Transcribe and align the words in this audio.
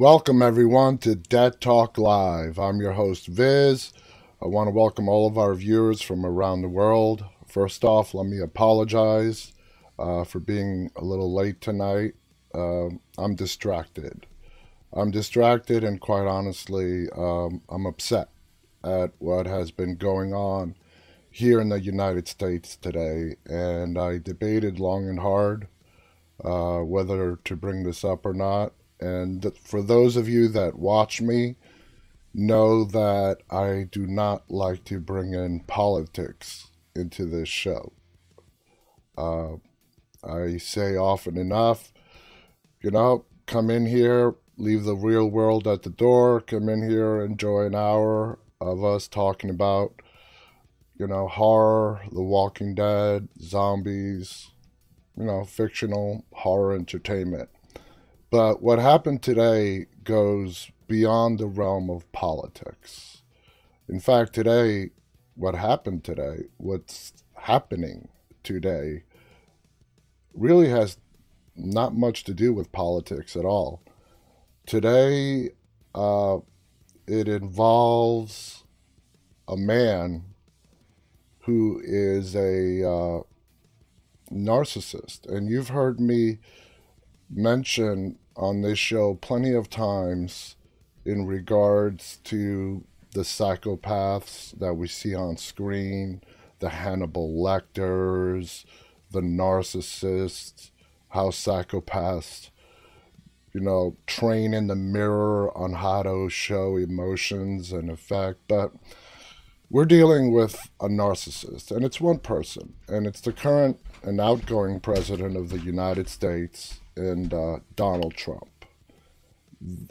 Welcome, 0.00 0.40
everyone, 0.40 0.96
to 1.00 1.14
Dead 1.14 1.60
Talk 1.60 1.98
Live. 1.98 2.58
I'm 2.58 2.80
your 2.80 2.92
host, 2.92 3.26
Viz. 3.26 3.92
I 4.42 4.46
want 4.46 4.68
to 4.68 4.70
welcome 4.70 5.10
all 5.10 5.26
of 5.26 5.36
our 5.36 5.52
viewers 5.54 6.00
from 6.00 6.24
around 6.24 6.62
the 6.62 6.70
world. 6.70 7.22
First 7.46 7.84
off, 7.84 8.14
let 8.14 8.24
me 8.24 8.40
apologize 8.40 9.52
uh, 9.98 10.24
for 10.24 10.40
being 10.40 10.90
a 10.96 11.04
little 11.04 11.34
late 11.34 11.60
tonight. 11.60 12.14
Uh, 12.54 12.88
I'm 13.18 13.34
distracted. 13.34 14.24
I'm 14.90 15.10
distracted, 15.10 15.84
and 15.84 16.00
quite 16.00 16.26
honestly, 16.26 17.10
um, 17.14 17.60
I'm 17.68 17.84
upset 17.84 18.30
at 18.82 19.10
what 19.18 19.44
has 19.44 19.70
been 19.70 19.96
going 19.96 20.32
on 20.32 20.76
here 21.30 21.60
in 21.60 21.68
the 21.68 21.78
United 21.78 22.26
States 22.26 22.74
today. 22.74 23.36
And 23.44 23.98
I 23.98 24.16
debated 24.16 24.80
long 24.80 25.10
and 25.10 25.20
hard 25.20 25.68
uh, 26.42 26.78
whether 26.78 27.36
to 27.44 27.54
bring 27.54 27.82
this 27.82 28.02
up 28.02 28.24
or 28.24 28.32
not. 28.32 28.72
And 29.00 29.50
for 29.62 29.82
those 29.82 30.16
of 30.16 30.28
you 30.28 30.48
that 30.48 30.78
watch 30.78 31.20
me, 31.20 31.56
know 32.32 32.84
that 32.84 33.38
I 33.50 33.86
do 33.90 34.06
not 34.06 34.50
like 34.50 34.84
to 34.84 35.00
bring 35.00 35.34
in 35.34 35.60
politics 35.60 36.68
into 36.94 37.24
this 37.24 37.48
show. 37.48 37.92
Uh, 39.16 39.56
I 40.22 40.58
say 40.58 40.96
often 40.96 41.36
enough, 41.36 41.92
you 42.82 42.90
know, 42.90 43.24
come 43.46 43.70
in 43.70 43.86
here, 43.86 44.34
leave 44.56 44.84
the 44.84 44.96
real 44.96 45.28
world 45.28 45.66
at 45.66 45.82
the 45.82 45.90
door, 45.90 46.40
come 46.40 46.68
in 46.68 46.88
here, 46.88 47.20
enjoy 47.20 47.66
an 47.66 47.74
hour 47.74 48.38
of 48.60 48.84
us 48.84 49.08
talking 49.08 49.50
about, 49.50 49.94
you 50.96 51.06
know, 51.06 51.26
horror, 51.26 52.02
The 52.12 52.22
Walking 52.22 52.74
Dead, 52.74 53.28
zombies, 53.40 54.50
you 55.16 55.24
know, 55.24 55.44
fictional 55.44 56.24
horror 56.32 56.74
entertainment. 56.74 57.48
But 58.30 58.62
what 58.62 58.78
happened 58.78 59.22
today 59.22 59.86
goes 60.04 60.70
beyond 60.86 61.38
the 61.38 61.46
realm 61.46 61.90
of 61.90 62.10
politics. 62.12 63.22
In 63.88 63.98
fact, 63.98 64.32
today, 64.32 64.90
what 65.34 65.56
happened 65.56 66.04
today, 66.04 66.44
what's 66.56 67.12
happening 67.34 68.08
today, 68.44 69.02
really 70.32 70.68
has 70.68 70.96
not 71.56 71.94
much 71.94 72.22
to 72.24 72.34
do 72.34 72.52
with 72.52 72.70
politics 72.70 73.34
at 73.34 73.44
all. 73.44 73.82
Today, 74.64 75.50
uh, 75.92 76.38
it 77.08 77.26
involves 77.26 78.62
a 79.48 79.56
man 79.56 80.24
who 81.40 81.82
is 81.84 82.36
a 82.36 82.88
uh, 82.88 83.22
narcissist. 84.30 85.28
And 85.28 85.50
you've 85.50 85.70
heard 85.70 85.98
me 85.98 86.38
mention 87.30 88.18
on 88.36 88.62
this 88.62 88.78
show 88.78 89.14
plenty 89.14 89.52
of 89.52 89.70
times 89.70 90.56
in 91.04 91.26
regards 91.26 92.18
to 92.24 92.84
the 93.12 93.22
psychopaths 93.22 94.58
that 94.58 94.74
we 94.74 94.86
see 94.86 95.14
on 95.14 95.36
screen, 95.36 96.20
the 96.60 96.68
Hannibal 96.68 97.42
Lecters, 97.42 98.64
the 99.10 99.20
narcissists, 99.20 100.70
how 101.08 101.28
psychopaths, 101.28 102.50
you 103.52 103.60
know, 103.60 103.96
train 104.06 104.54
in 104.54 104.68
the 104.68 104.76
mirror 104.76 105.56
on 105.56 105.74
how 105.74 106.02
to 106.04 106.28
show 106.28 106.76
emotions 106.76 107.72
and 107.72 107.90
effect. 107.90 108.38
But 108.46 108.72
we're 109.68 109.84
dealing 109.84 110.32
with 110.32 110.68
a 110.80 110.88
narcissist, 110.88 111.70
and 111.70 111.84
it's 111.84 112.00
one 112.00 112.18
person, 112.18 112.74
and 112.88 113.06
it's 113.06 113.20
the 113.20 113.32
current 113.32 113.80
and 114.02 114.20
outgoing 114.20 114.80
president 114.80 115.36
of 115.36 115.50
the 115.50 115.60
United 115.60 116.08
States, 116.08 116.79
and 116.96 117.32
uh, 117.32 117.58
Donald 117.76 118.14
Trump. 118.14 118.64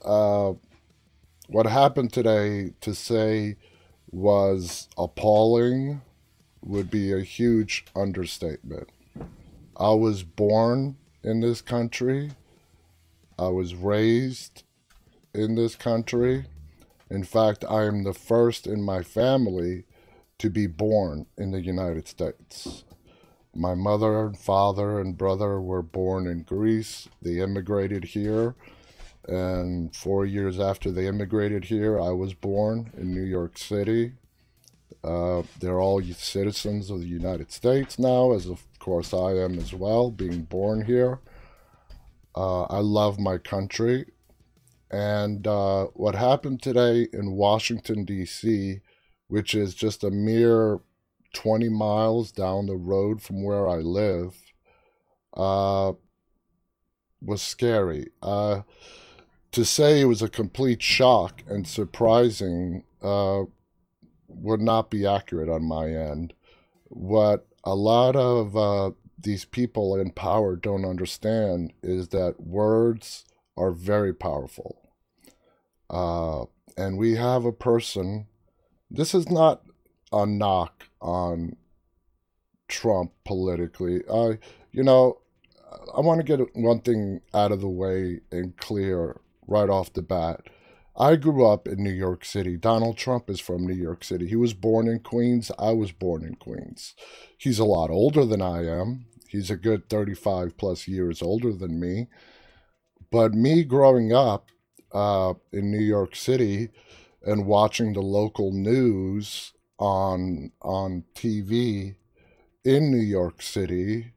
Uh, 0.04 0.54
what 1.48 1.66
happened 1.66 2.14
today 2.14 2.74
to 2.82 2.94
say 2.94 3.56
was 4.12 4.88
appalling 4.98 6.02
would 6.62 6.90
be 6.90 7.12
a 7.12 7.22
huge 7.22 7.86
understatement. 7.96 8.90
I 9.78 9.92
was 9.92 10.24
born 10.24 10.98
in 11.24 11.40
this 11.40 11.62
country. 11.62 12.32
I 13.38 13.48
was 13.48 13.76
raised 13.76 14.64
in 15.34 15.56
this 15.56 15.76
country. 15.76 16.46
In 17.10 17.24
fact, 17.24 17.64
I 17.68 17.86
am 17.86 18.04
the 18.04 18.14
first 18.14 18.68
in 18.68 18.82
my 18.84 19.04
family 19.04 19.86
to 20.38 20.50
be 20.50 20.68
born 20.68 21.26
in 21.38 21.52
the 21.52 21.62
United 21.62 22.08
States. 22.08 22.84
My 23.56 23.74
mother 23.74 24.26
and 24.26 24.38
father 24.38 25.00
and 25.00 25.18
brother 25.18 25.60
were 25.60 25.82
born 25.82 26.28
in 26.28 26.44
Greece. 26.44 27.10
They 27.22 27.40
immigrated 27.40 28.06
here. 28.06 28.56
And 29.28 29.96
four 29.96 30.26
years 30.26 30.60
after 30.60 30.92
they 30.92 31.08
immigrated 31.08 31.66
here, 31.66 32.00
I 32.00 32.10
was 32.10 32.34
born 32.34 32.92
in 32.98 33.14
New 33.14 33.24
York 33.24 33.58
City. 33.58 34.14
Uh, 35.04 35.44
they're 35.60 35.80
all 35.80 36.02
citizens 36.02 36.90
of 36.90 37.00
the 37.00 37.08
United 37.08 37.52
States 37.52 38.00
now, 38.00 38.34
as 38.34 38.48
of 38.48 38.66
course 38.80 39.14
I 39.14 39.34
am 39.34 39.58
as 39.58 39.74
well, 39.74 40.12
being 40.12 40.44
born 40.44 40.86
here. 40.86 41.20
Uh, 42.36 42.64
I 42.64 42.80
love 42.80 43.20
my 43.20 43.38
country. 43.38 44.06
And 44.92 45.46
uh, 45.46 45.86
what 45.94 46.16
happened 46.16 46.62
today 46.62 47.08
in 47.14 47.32
Washington, 47.32 48.06
D.C., 48.06 48.80
which 49.28 49.54
is 49.54 49.76
just 49.76 50.04
a 50.04 50.10
mere 50.10 50.80
20 51.34 51.70
miles 51.70 52.32
down 52.32 52.66
the 52.66 52.76
road 52.76 53.22
from 53.22 53.44
where 53.44 53.68
I 53.68 53.78
live 53.78 54.36
uh, 55.36 55.94
was 57.22 57.42
scary. 57.42 58.08
Uh, 58.22 58.62
to 59.52 59.66
say 59.66 60.02
it 60.02 60.06
was 60.06 60.22
a 60.22 60.30
complete 60.30 60.82
shock 60.82 61.42
and 61.48 61.68
surprising 61.68 62.84
uh, 63.02 63.44
would 64.28 64.62
not 64.62 64.90
be 64.90 65.06
accurate 65.06 65.50
on 65.50 65.64
my 65.64 65.90
end. 65.90 66.34
What 66.86 67.48
a 67.64 67.76
lot 67.76 68.16
of 68.16 68.56
uh, 68.56 68.92
these 69.18 69.46
people 69.46 69.96
in 69.96 70.12
power 70.12 70.56
don't 70.56 70.86
understand 70.86 71.74
is 71.82 72.10
that 72.10 72.40
words 72.40 73.26
are 73.58 73.72
very 73.72 74.14
powerful. 74.14 74.92
Uh, 75.90 76.46
and 76.78 76.98
we 76.98 77.16
have 77.16 77.44
a 77.46 77.52
person, 77.52 78.28
this 78.90 79.14
is 79.14 79.30
not 79.30 79.64
a 80.12 80.26
knock 80.26 80.89
on 81.02 81.56
Trump 82.68 83.12
politically. 83.26 84.02
I, 84.12 84.40
you 84.72 84.84
know, 84.84 85.20
I 85.96 86.02
want 86.02 86.20
to 86.20 86.38
get 86.38 86.56
one 86.56 86.82
thing 86.82 87.22
out 87.34 87.52
of 87.52 87.62
the 87.62 87.68
way 87.68 88.22
and 88.32 88.56
clear 88.58 89.20
right 89.48 89.70
off 89.70 89.94
the 89.94 90.02
bat. 90.02 90.42
I 90.98 91.16
grew 91.16 91.46
up 91.46 91.68
in 91.68 91.84
New 91.84 91.92
York 91.92 92.26
City. 92.26 92.58
Donald 92.58 92.98
Trump 92.98 93.30
is 93.30 93.40
from 93.40 93.66
New 93.66 93.76
York 93.76 94.04
City. 94.04 94.28
He 94.28 94.36
was 94.36 94.54
born 94.54 94.88
in 94.88 95.00
Queens. 95.00 95.52
I 95.58 95.72
was 95.72 95.92
born 95.92 96.24
in 96.24 96.36
Queens. 96.36 96.94
He's 97.38 97.60
a 97.60 97.66
lot 97.66 97.90
older 97.90 98.26
than 98.26 98.42
I 98.42 98.66
am. 98.66 99.06
He's 99.28 99.50
a 99.50 99.56
good 99.56 99.90
35 99.90 100.58
plus 100.58 100.88
years 100.88 101.22
older 101.22 101.54
than 101.54 101.80
me. 101.80 102.08
But 103.12 103.34
me 103.34 103.64
growing 103.64 104.12
up 104.12 104.50
uh, 104.92 105.36
in 105.54 105.72
New 105.72 105.84
York 105.84 106.16
City 106.16 106.70
and 107.24 107.46
watching 107.46 107.94
the 107.94 108.02
local 108.02 108.52
news 108.52 109.54
on 109.80 110.52
on 110.62 111.04
TV 111.16 111.96
in 112.64 112.92
New 112.92 112.98
York 113.02 113.42
City, 113.42 114.14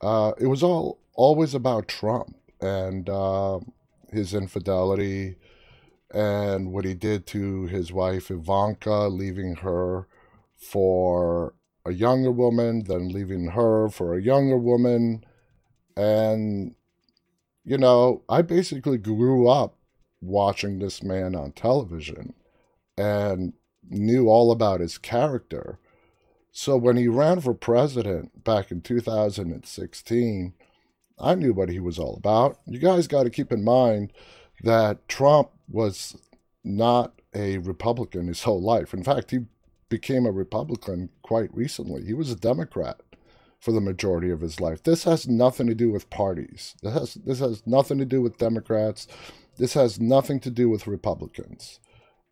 uh, 0.00 0.32
it 0.38 0.46
was 0.46 0.62
all 0.62 1.00
always 1.14 1.54
about 1.54 1.88
Trump 1.88 2.36
and 2.60 3.08
uh, 3.08 3.60
his 4.10 4.32
infidelity 4.32 5.36
and 6.12 6.72
what 6.72 6.84
he 6.84 6.94
did 6.94 7.26
to 7.26 7.66
his 7.66 7.92
wife 7.92 8.30
Ivanka, 8.30 9.08
leaving 9.08 9.56
her 9.56 10.06
for 10.56 11.54
a 11.84 11.92
younger 11.92 12.30
woman, 12.30 12.84
then 12.84 13.08
leaving 13.08 13.48
her 13.48 13.88
for 13.88 14.14
a 14.14 14.22
younger 14.22 14.56
woman. 14.56 15.24
And, 15.96 16.74
you 17.64 17.76
know, 17.78 18.22
I 18.28 18.42
basically 18.42 18.98
grew 18.98 19.48
up 19.48 19.76
watching 20.20 20.78
this 20.78 21.02
man 21.02 21.34
on 21.34 21.52
television. 21.52 22.34
And 22.96 23.54
knew 23.88 24.28
all 24.28 24.50
about 24.50 24.80
his 24.80 24.98
character. 24.98 25.78
So 26.52 26.76
when 26.76 26.96
he 26.96 27.08
ran 27.08 27.40
for 27.40 27.54
president 27.54 28.44
back 28.44 28.70
in 28.70 28.80
2016, 28.80 30.54
I 31.18 31.34
knew 31.34 31.52
what 31.52 31.68
he 31.68 31.80
was 31.80 31.98
all 31.98 32.16
about. 32.16 32.58
You 32.66 32.78
guys 32.78 33.08
got 33.08 33.24
to 33.24 33.30
keep 33.30 33.52
in 33.52 33.64
mind 33.64 34.12
that 34.62 35.08
Trump 35.08 35.50
was 35.68 36.16
not 36.62 37.20
a 37.34 37.58
Republican 37.58 38.28
his 38.28 38.42
whole 38.44 38.62
life. 38.62 38.94
In 38.94 39.02
fact, 39.02 39.30
he 39.30 39.40
became 39.88 40.26
a 40.26 40.32
Republican 40.32 41.10
quite 41.22 41.54
recently. 41.54 42.04
He 42.04 42.14
was 42.14 42.30
a 42.30 42.36
Democrat 42.36 43.00
for 43.58 43.72
the 43.72 43.80
majority 43.80 44.30
of 44.30 44.40
his 44.40 44.60
life. 44.60 44.82
This 44.82 45.04
has 45.04 45.26
nothing 45.26 45.66
to 45.66 45.74
do 45.74 45.90
with 45.90 46.10
parties. 46.10 46.74
This 46.82 46.92
has 46.92 47.14
this 47.14 47.38
has 47.38 47.66
nothing 47.66 47.98
to 47.98 48.04
do 48.04 48.20
with 48.20 48.38
Democrats. 48.38 49.06
This 49.56 49.74
has 49.74 50.00
nothing 50.00 50.40
to 50.40 50.50
do 50.50 50.68
with 50.68 50.86
Republicans. 50.86 51.80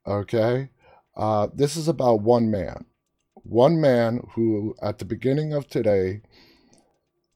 Okay? 0.07 0.71
Uh, 1.17 1.49
this 1.55 1.77
is 1.77 1.89
about 1.89 2.23
one 2.23 2.51
man. 2.51 2.87
One 3.35 3.81
man 3.81 4.21
who, 4.35 4.75
at 4.81 4.99
the 4.99 5.05
beginning 5.05 5.53
of 5.53 5.69
today, 5.69 6.23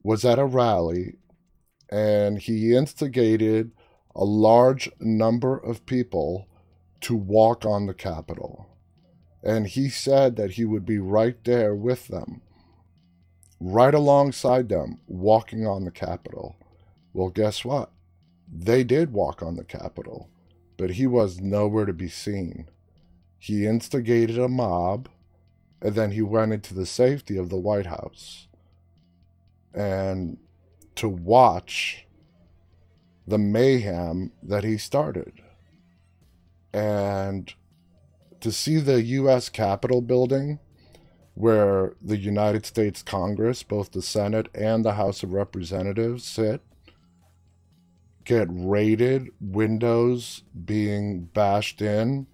was 0.03 0.23
at 0.23 0.39
a 0.39 0.45
rally 0.45 1.15
and 1.89 2.39
he 2.39 2.75
instigated 2.75 3.71
a 4.15 4.25
large 4.25 4.89
number 4.99 5.57
of 5.57 5.85
people 5.85 6.47
to 7.01 7.15
walk 7.15 7.65
on 7.65 7.85
the 7.85 7.93
Capitol. 7.93 8.67
And 9.43 9.67
he 9.67 9.89
said 9.89 10.35
that 10.35 10.51
he 10.51 10.65
would 10.65 10.85
be 10.85 10.97
right 10.97 11.41
there 11.43 11.75
with 11.75 12.07
them, 12.07 12.41
right 13.59 13.93
alongside 13.93 14.69
them, 14.69 14.99
walking 15.07 15.65
on 15.65 15.85
the 15.85 15.91
Capitol. 15.91 16.57
Well, 17.13 17.29
guess 17.29 17.63
what? 17.63 17.91
They 18.51 18.83
did 18.83 19.13
walk 19.13 19.41
on 19.41 19.55
the 19.55 19.63
Capitol, 19.63 20.29
but 20.77 20.91
he 20.91 21.07
was 21.07 21.39
nowhere 21.39 21.85
to 21.85 21.93
be 21.93 22.09
seen. 22.09 22.67
He 23.37 23.65
instigated 23.65 24.37
a 24.37 24.47
mob, 24.47 25.09
and 25.81 25.95
then 25.95 26.11
he 26.11 26.21
went 26.21 26.53
into 26.53 26.73
the 26.73 26.85
safety 26.85 27.37
of 27.37 27.49
the 27.49 27.57
White 27.57 27.85
House. 27.85 28.47
And 29.73 30.37
to 30.95 31.07
watch 31.07 32.07
the 33.27 33.37
mayhem 33.37 34.31
that 34.41 34.63
he 34.63 34.77
started. 34.77 35.33
And 36.73 37.53
to 38.41 38.51
see 38.51 38.77
the 38.77 39.01
U.S. 39.01 39.49
Capitol 39.49 40.01
building, 40.01 40.59
where 41.33 41.95
the 42.01 42.17
United 42.17 42.65
States 42.65 43.03
Congress, 43.03 43.61
both 43.61 43.91
the 43.91 44.01
Senate 44.01 44.47
and 44.55 44.83
the 44.83 44.93
House 44.93 45.21
of 45.21 45.33
Representatives, 45.33 46.23
sit, 46.23 46.61
get 48.23 48.47
raided, 48.49 49.29
windows 49.39 50.43
being 50.65 51.25
bashed 51.25 51.81
in, 51.81 52.27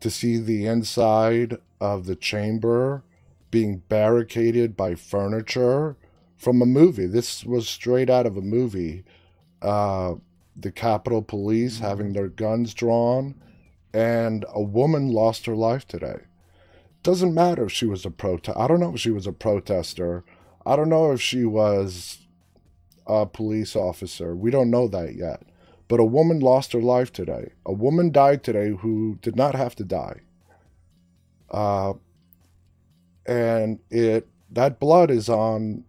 to 0.00 0.10
see 0.10 0.38
the 0.38 0.66
inside 0.66 1.58
of 1.80 2.06
the 2.06 2.16
chamber 2.16 3.02
being 3.50 3.78
barricaded 3.88 4.76
by 4.76 4.94
furniture 4.94 5.96
from 6.36 6.60
a 6.60 6.66
movie. 6.66 7.06
This 7.06 7.44
was 7.44 7.68
straight 7.68 8.10
out 8.10 8.26
of 8.26 8.36
a 8.36 8.42
movie. 8.42 9.04
Uh, 9.62 10.16
the 10.54 10.72
Capitol 10.72 11.22
Police 11.22 11.76
mm-hmm. 11.76 11.84
having 11.84 12.12
their 12.12 12.28
guns 12.28 12.74
drawn, 12.74 13.34
and 13.92 14.44
a 14.54 14.62
woman 14.62 15.08
lost 15.08 15.46
her 15.46 15.54
life 15.54 15.86
today. 15.86 16.20
Doesn't 17.02 17.34
matter 17.34 17.66
if 17.66 17.72
she 17.72 17.86
was 17.86 18.04
a 18.04 18.10
protest. 18.10 18.58
I 18.58 18.66
don't 18.66 18.80
know 18.80 18.94
if 18.94 19.00
she 19.00 19.10
was 19.10 19.26
a 19.26 19.32
protester. 19.32 20.24
I 20.64 20.76
don't 20.76 20.88
know 20.88 21.12
if 21.12 21.20
she 21.20 21.44
was 21.44 22.26
a 23.06 23.24
police 23.26 23.76
officer. 23.76 24.34
We 24.34 24.50
don't 24.50 24.70
know 24.70 24.88
that 24.88 25.14
yet. 25.14 25.42
But 25.88 26.00
a 26.00 26.04
woman 26.04 26.40
lost 26.40 26.72
her 26.72 26.82
life 26.82 27.12
today. 27.12 27.52
A 27.64 27.72
woman 27.72 28.10
died 28.10 28.42
today 28.42 28.70
who 28.70 29.18
did 29.22 29.36
not 29.36 29.54
have 29.54 29.76
to 29.76 29.84
die. 29.84 30.20
Uh, 31.50 31.94
and 33.24 33.78
it 33.90 34.28
that 34.50 34.80
blood 34.80 35.10
is 35.10 35.28
on 35.28 35.84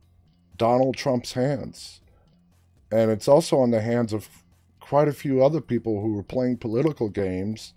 Donald 0.57 0.95
Trump's 0.95 1.33
hands. 1.33 2.01
And 2.91 3.11
it's 3.11 3.27
also 3.27 3.59
on 3.59 3.71
the 3.71 3.81
hands 3.81 4.13
of 4.13 4.27
quite 4.79 5.07
a 5.07 5.13
few 5.13 5.43
other 5.43 5.61
people 5.61 6.01
who 6.01 6.13
were 6.13 6.23
playing 6.23 6.57
political 6.57 7.09
games, 7.09 7.73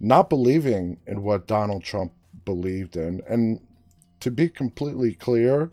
not 0.00 0.28
believing 0.28 0.98
in 1.06 1.22
what 1.22 1.46
Donald 1.46 1.84
Trump 1.84 2.12
believed 2.44 2.96
in. 2.96 3.22
And 3.28 3.60
to 4.20 4.30
be 4.30 4.48
completely 4.48 5.14
clear, 5.14 5.70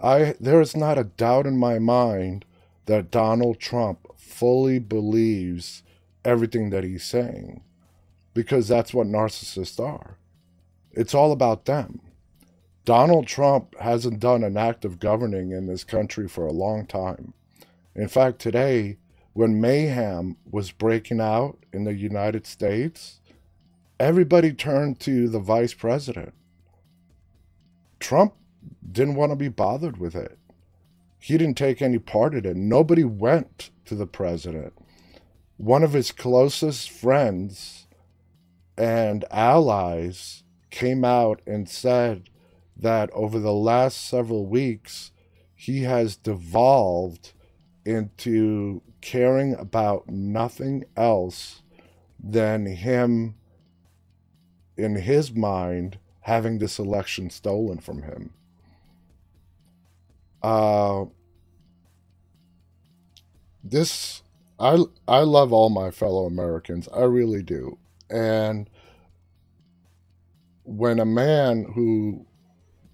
I 0.00 0.34
there 0.40 0.60
is 0.60 0.76
not 0.76 0.98
a 0.98 1.04
doubt 1.04 1.46
in 1.46 1.56
my 1.56 1.78
mind 1.78 2.44
that 2.86 3.10
Donald 3.10 3.58
Trump 3.58 4.06
fully 4.30 4.78
believes 4.78 5.82
everything 6.24 6.70
that 6.70 6.84
he's 6.84 7.04
saying 7.04 7.62
because 8.34 8.68
that's 8.68 8.94
what 8.94 9.06
narcissists 9.06 9.80
are. 9.80 10.18
It's 10.92 11.14
all 11.14 11.32
about 11.32 11.64
them. 11.66 12.00
Donald 12.84 13.26
Trump 13.26 13.78
hasn't 13.78 14.20
done 14.20 14.42
an 14.42 14.56
act 14.56 14.84
of 14.84 14.98
governing 14.98 15.52
in 15.52 15.66
this 15.66 15.84
country 15.84 16.26
for 16.26 16.46
a 16.46 16.52
long 16.52 16.86
time. 16.86 17.34
In 17.94 18.08
fact, 18.08 18.38
today, 18.38 18.98
when 19.32 19.60
mayhem 19.60 20.36
was 20.50 20.72
breaking 20.72 21.20
out 21.20 21.58
in 21.72 21.84
the 21.84 21.94
United 21.94 22.46
States, 22.46 23.20
everybody 23.98 24.52
turned 24.52 24.98
to 25.00 25.28
the 25.28 25.38
vice 25.38 25.74
president. 25.74 26.32
Trump 28.00 28.34
didn't 28.90 29.14
want 29.14 29.30
to 29.30 29.36
be 29.36 29.48
bothered 29.48 29.98
with 29.98 30.16
it. 30.16 30.39
He 31.20 31.36
didn't 31.36 31.58
take 31.58 31.82
any 31.82 31.98
part 31.98 32.34
in 32.34 32.46
it. 32.46 32.56
Nobody 32.56 33.04
went 33.04 33.70
to 33.84 33.94
the 33.94 34.06
president. 34.06 34.72
One 35.58 35.82
of 35.82 35.92
his 35.92 36.12
closest 36.12 36.90
friends 36.90 37.86
and 38.78 39.26
allies 39.30 40.42
came 40.70 41.04
out 41.04 41.42
and 41.46 41.68
said 41.68 42.30
that 42.74 43.10
over 43.10 43.38
the 43.38 43.52
last 43.52 44.08
several 44.08 44.46
weeks, 44.46 45.12
he 45.54 45.82
has 45.82 46.16
devolved 46.16 47.34
into 47.84 48.80
caring 49.02 49.54
about 49.54 50.08
nothing 50.08 50.84
else 50.96 51.62
than 52.18 52.64
him, 52.64 53.34
in 54.76 54.96
his 54.96 55.32
mind, 55.32 55.98
having 56.20 56.58
this 56.58 56.78
election 56.78 57.28
stolen 57.28 57.78
from 57.78 58.02
him. 58.02 58.32
Uh, 60.42 61.04
this 63.62 64.22
I 64.58 64.84
I 65.08 65.20
love 65.20 65.52
all 65.52 65.70
my 65.70 65.90
fellow 65.90 66.26
Americans. 66.26 66.88
I 66.94 67.02
really 67.02 67.42
do. 67.42 67.78
And 68.08 68.68
when 70.64 71.00
a 71.00 71.04
man 71.04 71.64
who 71.74 72.26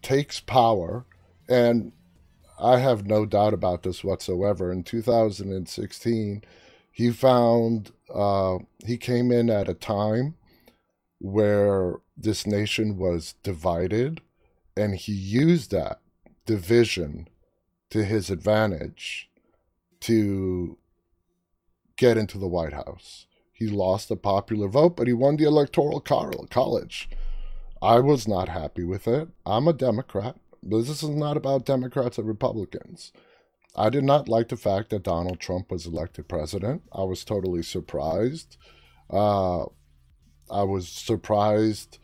takes 0.02 0.38
power, 0.38 1.04
and 1.48 1.92
I 2.60 2.78
have 2.78 3.06
no 3.06 3.26
doubt 3.26 3.52
about 3.52 3.82
this 3.82 4.04
whatsoever. 4.04 4.72
In 4.72 4.84
2016, 4.84 6.42
he 6.92 7.10
found 7.10 7.92
uh, 8.14 8.58
he 8.84 8.96
came 8.96 9.32
in 9.32 9.50
at 9.50 9.68
a 9.68 9.74
time 9.74 10.36
where 11.18 11.96
this 12.16 12.46
nation 12.46 12.96
was 12.96 13.34
divided, 13.42 14.20
and 14.76 14.94
he 14.94 15.12
used 15.12 15.72
that 15.72 16.00
division 16.46 17.28
to 17.96 18.04
his 18.04 18.30
advantage 18.30 19.30
to 20.00 20.76
get 21.96 22.18
into 22.18 22.36
the 22.38 22.46
White 22.46 22.74
House. 22.74 23.26
He 23.52 23.68
lost 23.68 24.10
the 24.10 24.16
popular 24.16 24.68
vote, 24.68 24.96
but 24.96 25.06
he 25.06 25.14
won 25.14 25.36
the 25.36 25.44
electoral 25.44 26.00
college. 26.00 27.08
I 27.80 28.00
was 28.00 28.28
not 28.28 28.50
happy 28.50 28.84
with 28.84 29.08
it. 29.08 29.28
I'm 29.46 29.66
a 29.66 29.72
Democrat. 29.72 30.36
But 30.62 30.82
this 30.82 31.02
is 31.02 31.08
not 31.08 31.38
about 31.38 31.64
Democrats 31.64 32.18
and 32.18 32.28
Republicans. 32.28 33.12
I 33.74 33.88
did 33.88 34.04
not 34.04 34.28
like 34.28 34.48
the 34.48 34.56
fact 34.56 34.90
that 34.90 35.02
Donald 35.02 35.40
Trump 35.40 35.70
was 35.70 35.86
elected 35.86 36.28
president. 36.28 36.82
I 36.92 37.04
was 37.04 37.24
totally 37.24 37.62
surprised. 37.62 38.58
Uh, 39.08 39.64
I 40.50 40.64
was 40.64 40.88
surprised 40.88 41.98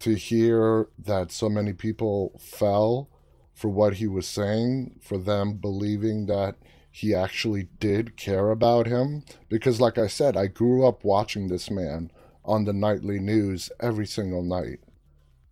to 0.00 0.14
hear 0.14 0.88
that 0.98 1.30
so 1.30 1.48
many 1.48 1.72
people 1.72 2.40
fell 2.40 3.10
for 3.60 3.68
what 3.68 3.96
he 3.96 4.06
was 4.06 4.26
saying, 4.26 4.98
for 5.02 5.18
them 5.18 5.52
believing 5.52 6.24
that 6.24 6.56
he 6.90 7.14
actually 7.14 7.68
did 7.78 8.16
care 8.16 8.48
about 8.48 8.86
him. 8.86 9.22
Because, 9.50 9.78
like 9.78 9.98
I 9.98 10.06
said, 10.06 10.34
I 10.34 10.46
grew 10.46 10.86
up 10.86 11.04
watching 11.04 11.48
this 11.48 11.70
man 11.70 12.10
on 12.42 12.64
the 12.64 12.72
nightly 12.72 13.18
news 13.18 13.70
every 13.78 14.06
single 14.06 14.42
night 14.42 14.78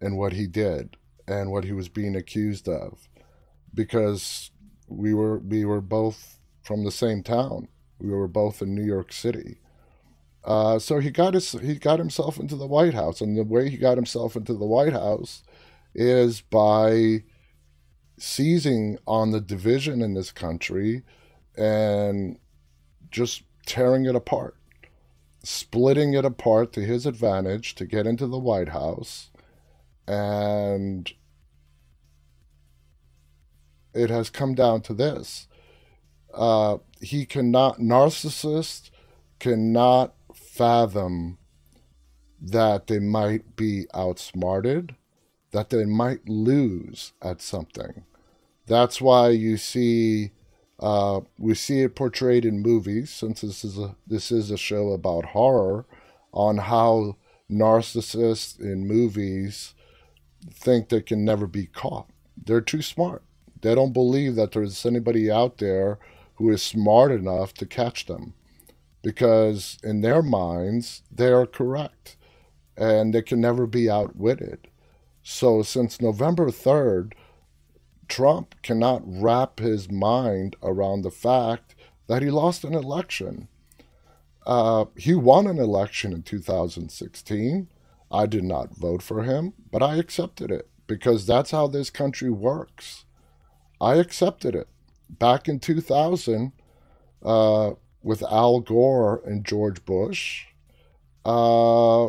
and 0.00 0.17
what 0.17 0.33
he 0.33 0.47
did 0.47 0.97
and 1.27 1.50
what 1.50 1.65
he 1.65 1.73
was 1.73 1.91
being 1.91 2.17
accused 2.17 2.67
of 2.67 3.11
because 3.75 4.53
we 4.88 5.12
were 5.12 5.38
we 5.41 5.67
were 5.67 5.83
both 5.83 6.38
from 6.62 6.87
the 6.87 6.91
same 6.91 7.23
town. 7.23 7.69
We 7.99 8.09
were 8.09 8.27
both 8.27 8.62
in 8.62 8.75
New 8.75 8.87
York 8.87 9.12
City. 9.12 9.59
Uh, 10.45 10.79
so 10.79 10.99
he 10.99 11.11
got 11.11 11.35
his 11.35 11.53
he 11.53 11.75
got 11.75 11.99
himself 11.99 12.38
into 12.38 12.57
the 12.57 12.67
White 12.67 12.95
House, 12.95 13.21
and 13.21 13.37
the 13.37 13.45
way 13.45 13.69
he 13.69 13.77
got 13.77 13.99
himself 13.99 14.35
into 14.35 14.55
the 14.55 14.65
White 14.65 14.95
House 14.95 15.43
is 15.95 16.41
by 16.41 17.25
seizing 18.18 18.98
on 19.06 19.30
the 19.30 19.40
division 19.40 20.02
in 20.02 20.14
this 20.14 20.32
country 20.32 21.02
and 21.56 22.38
just 23.10 23.42
tearing 23.66 24.04
it 24.04 24.14
apart, 24.14 24.56
splitting 25.42 26.14
it 26.14 26.25
apart 26.25 26.72
to 26.72 26.80
his 26.80 27.06
advantage 27.06 27.75
to 27.76 27.87
get 27.87 28.06
into 28.06 28.26
the 28.26 28.38
White 28.38 28.70
House 28.70 29.30
and 30.08 31.12
it 33.92 34.08
has 34.08 34.30
come 34.30 34.54
down 34.54 34.80
to 34.82 34.94
this. 34.94 35.46
Uh, 36.32 36.78
he 37.00 37.26
cannot, 37.26 37.78
narcissist 37.78 38.90
cannot 39.38 40.14
fathom 40.34 41.38
that 42.40 42.87
they 42.87 42.98
might 42.98 43.56
be 43.56 43.87
outsmarted, 43.94 44.94
that 45.52 45.71
they 45.71 45.85
might 45.85 46.28
lose 46.28 47.12
at 47.23 47.40
something. 47.43 48.05
That's 48.67 49.00
why 49.00 49.31
you 49.31 49.57
see, 49.57 50.33
uh, 50.81 51.21
we 51.38 51.55
see 51.55 51.81
it 51.83 51.97
portrayed 51.97 52.45
in 52.45 52.61
movies, 52.61 53.11
since 53.11 53.40
this 53.40 53.64
is 53.64 53.78
a 53.78 53.97
this 54.07 54.31
is 54.33 54.50
a 54.50 54.57
show 54.59 54.90
about 54.90 55.26
horror, 55.26 55.87
on 56.33 56.59
how 56.59 57.17
narcissists 57.50 58.61
in 58.61 58.87
movies 58.87 59.75
think 60.52 60.88
they 60.88 61.02
can 61.02 61.25
never 61.25 61.47
be 61.47 61.67
caught. 61.67 62.09
They're 62.37 62.61
too 62.61 62.83
smart. 62.83 63.23
They 63.61 63.75
don't 63.75 63.93
believe 63.93 64.37
that 64.37 64.52
there's 64.52 64.87
anybody 64.87 65.31
out 65.31 65.59
there 65.59 65.99
who 66.37 66.50
is 66.50 66.62
smart 66.62 67.11
enough 67.12 67.55
to 67.55 67.67
catch 67.67 68.07
them. 68.07 68.35
because 69.02 69.78
in 69.83 70.00
their 70.00 70.23
minds, 70.23 71.02
they 71.11 71.28
are 71.28 71.47
correct 71.47 72.17
and 72.76 73.14
they 73.14 73.23
can 73.23 73.40
never 73.40 73.67
be 73.67 73.90
outwitted. 73.90 74.69
So 75.30 75.61
since 75.61 76.00
November 76.00 76.47
3rd, 76.47 77.12
Trump 78.08 78.54
cannot 78.62 79.02
wrap 79.04 79.58
his 79.58 79.90
mind 79.90 80.56
around 80.62 81.02
the 81.02 81.11
fact 81.11 81.75
that 82.06 82.23
he 82.23 82.30
lost 82.30 82.64
an 82.64 82.73
election. 82.73 83.49
Uh, 84.47 84.87
he 84.97 85.14
won 85.14 85.47
an 85.47 85.58
election 85.58 86.14
in 86.14 86.23
2016. 86.23 87.68
I 88.11 88.25
did 88.25 88.42
not 88.42 88.75
vote 88.75 89.02
for 89.02 89.25
him, 89.25 89.52
but 89.70 89.82
I 89.82 89.97
accepted 89.97 90.50
it 90.50 90.66
because 90.87 91.26
that's 91.26 91.50
how 91.50 91.66
this 91.66 91.90
country 91.90 92.30
works. 92.30 93.04
I 93.82 93.97
accepted 93.97 94.54
it. 94.54 94.66
Back 95.11 95.47
in 95.47 95.61
2000, 95.61 96.52
uh, 97.23 97.73
with 98.02 98.23
Al 98.23 98.61
Gore 98.61 99.20
and 99.26 99.44
George 99.44 99.85
Bush, 99.85 100.47
uh, 101.26 102.08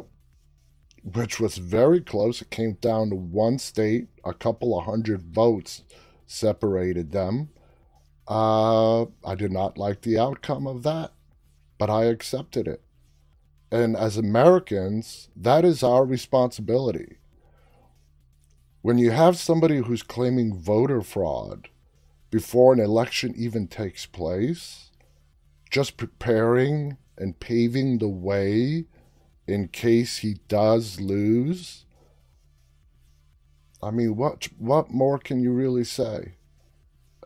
which 1.04 1.40
was 1.40 1.58
very 1.58 2.02
close. 2.02 2.42
It 2.42 2.50
came 2.50 2.74
down 2.74 3.10
to 3.10 3.16
one 3.16 3.60
state, 3.60 4.08
a 4.24 4.34
couple 4.34 4.78
of 4.78 4.86
hundred 4.86 5.22
votes 5.22 5.84
separated 6.26 7.12
them. 7.12 7.50
Uh, 8.28 9.04
I 9.26 9.36
did 9.36 9.52
not 9.52 9.78
like 9.78 10.02
the 10.02 10.20
outcome 10.20 10.68
of 10.68 10.84
that, 10.84 11.14
but 11.78 11.90
I 11.90 12.06
accepted 12.06 12.68
it. 12.68 12.82
And 13.72 13.96
as 13.96 14.18
Americans, 14.18 15.30
that 15.36 15.66
is 15.66 15.84
our 15.84 16.06
responsibility. 16.06 17.18
When 18.82 18.98
you 18.98 19.12
have 19.12 19.38
somebody 19.38 19.78
who's 19.78 20.04
claiming 20.04 20.58
voter 20.58 21.02
fraud 21.02 21.70
before 22.32 22.74
an 22.74 22.80
election 22.80 23.34
even 23.36 23.68
takes 23.68 24.06
place, 24.06 24.92
just 25.70 25.98
preparing 25.98 26.98
and 27.18 27.40
paving 27.40 27.98
the 27.98 28.08
way 28.08 28.86
in 29.50 29.68
case 29.68 30.18
he 30.18 30.36
does 30.48 31.02
lose. 31.02 31.86
I 33.82 33.92
mean, 33.92 34.16
what 34.16 34.48
what 34.58 34.92
more 34.92 35.18
can 35.18 35.42
you 35.42 35.52
really 35.52 35.84
say? 35.84 36.36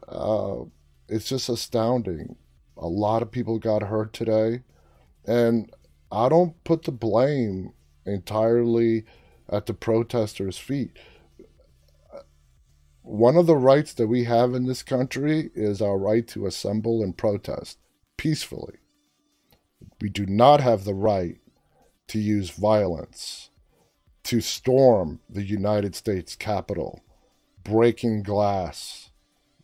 Uh, 0.07 0.63
it's 1.09 1.27
just 1.27 1.49
astounding. 1.49 2.37
A 2.77 2.87
lot 2.87 3.21
of 3.21 3.31
people 3.31 3.59
got 3.59 3.83
hurt 3.83 4.13
today, 4.13 4.61
and 5.25 5.71
I 6.11 6.29
don't 6.29 6.63
put 6.63 6.83
the 6.83 6.91
blame 6.91 7.73
entirely 8.05 9.05
at 9.49 9.65
the 9.65 9.73
protesters' 9.73 10.57
feet. 10.57 10.97
One 13.01 13.35
of 13.35 13.47
the 13.47 13.57
rights 13.57 13.93
that 13.95 14.07
we 14.07 14.23
have 14.23 14.53
in 14.53 14.65
this 14.65 14.81
country 14.81 15.51
is 15.55 15.81
our 15.81 15.97
right 15.97 16.25
to 16.29 16.45
assemble 16.45 17.03
and 17.03 17.17
protest 17.17 17.79
peacefully. 18.15 18.75
We 19.99 20.09
do 20.09 20.25
not 20.25 20.61
have 20.61 20.85
the 20.85 20.93
right 20.93 21.37
to 22.07 22.19
use 22.19 22.49
violence, 22.51 23.49
to 24.23 24.41
storm 24.41 25.19
the 25.29 25.43
United 25.43 25.95
States 25.95 26.35
Capitol, 26.35 27.01
breaking 27.63 28.23
glass, 28.23 29.11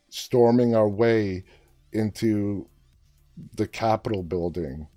storming 0.10 0.76
our 0.76 0.90
way 0.90 1.44
into 1.92 2.68
the 3.56 3.68
Capitol 3.68 4.24
building. 4.24 4.88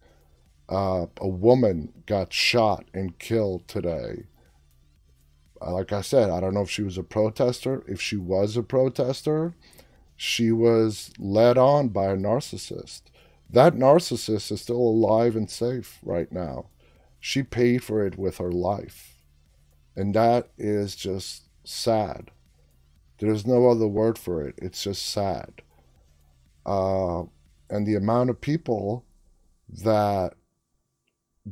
Uh, 0.69 1.07
a 1.21 1.29
woman 1.29 1.93
got 2.07 2.33
shot 2.33 2.85
and 2.95 3.19
killed 3.19 3.69
today. 3.69 4.25
Uh, 5.61 5.73
like 5.73 5.93
I 5.93 6.01
said, 6.01 6.31
I 6.31 6.41
don't 6.41 6.55
know 6.55 6.63
if 6.63 6.71
she 6.71 6.83
was 6.83 6.99
a 6.99 7.03
protester. 7.03 7.85
If 7.87 8.01
she 8.01 8.17
was 8.17 8.57
a 8.57 8.63
protester, 8.63 9.55
she 10.17 10.51
was 10.51 11.13
led 11.19 11.59
on 11.59 11.89
by 11.89 12.07
a 12.07 12.17
narcissist. 12.17 13.03
That 13.51 13.75
narcissist 13.75 14.51
is 14.51 14.63
still 14.63 14.77
alive 14.77 15.37
and 15.37 15.51
safe 15.51 15.99
right 16.03 16.31
now. 16.33 16.67
She 17.25 17.45
paid 17.45 17.85
for 17.85 18.05
it 18.05 18.19
with 18.19 18.39
her 18.39 18.51
life. 18.51 19.15
And 19.95 20.13
that 20.17 20.49
is 20.59 20.97
just 20.97 21.45
sad. 21.63 22.33
There's 23.19 23.47
no 23.47 23.71
other 23.71 23.87
word 23.87 24.19
for 24.19 24.45
it. 24.45 24.57
It's 24.59 24.83
just 24.83 25.07
sad. 25.07 25.63
Uh, 26.67 27.23
and 27.71 27.87
the 27.87 27.95
amount 27.95 28.31
of 28.31 28.41
people 28.41 29.05
that 29.85 30.35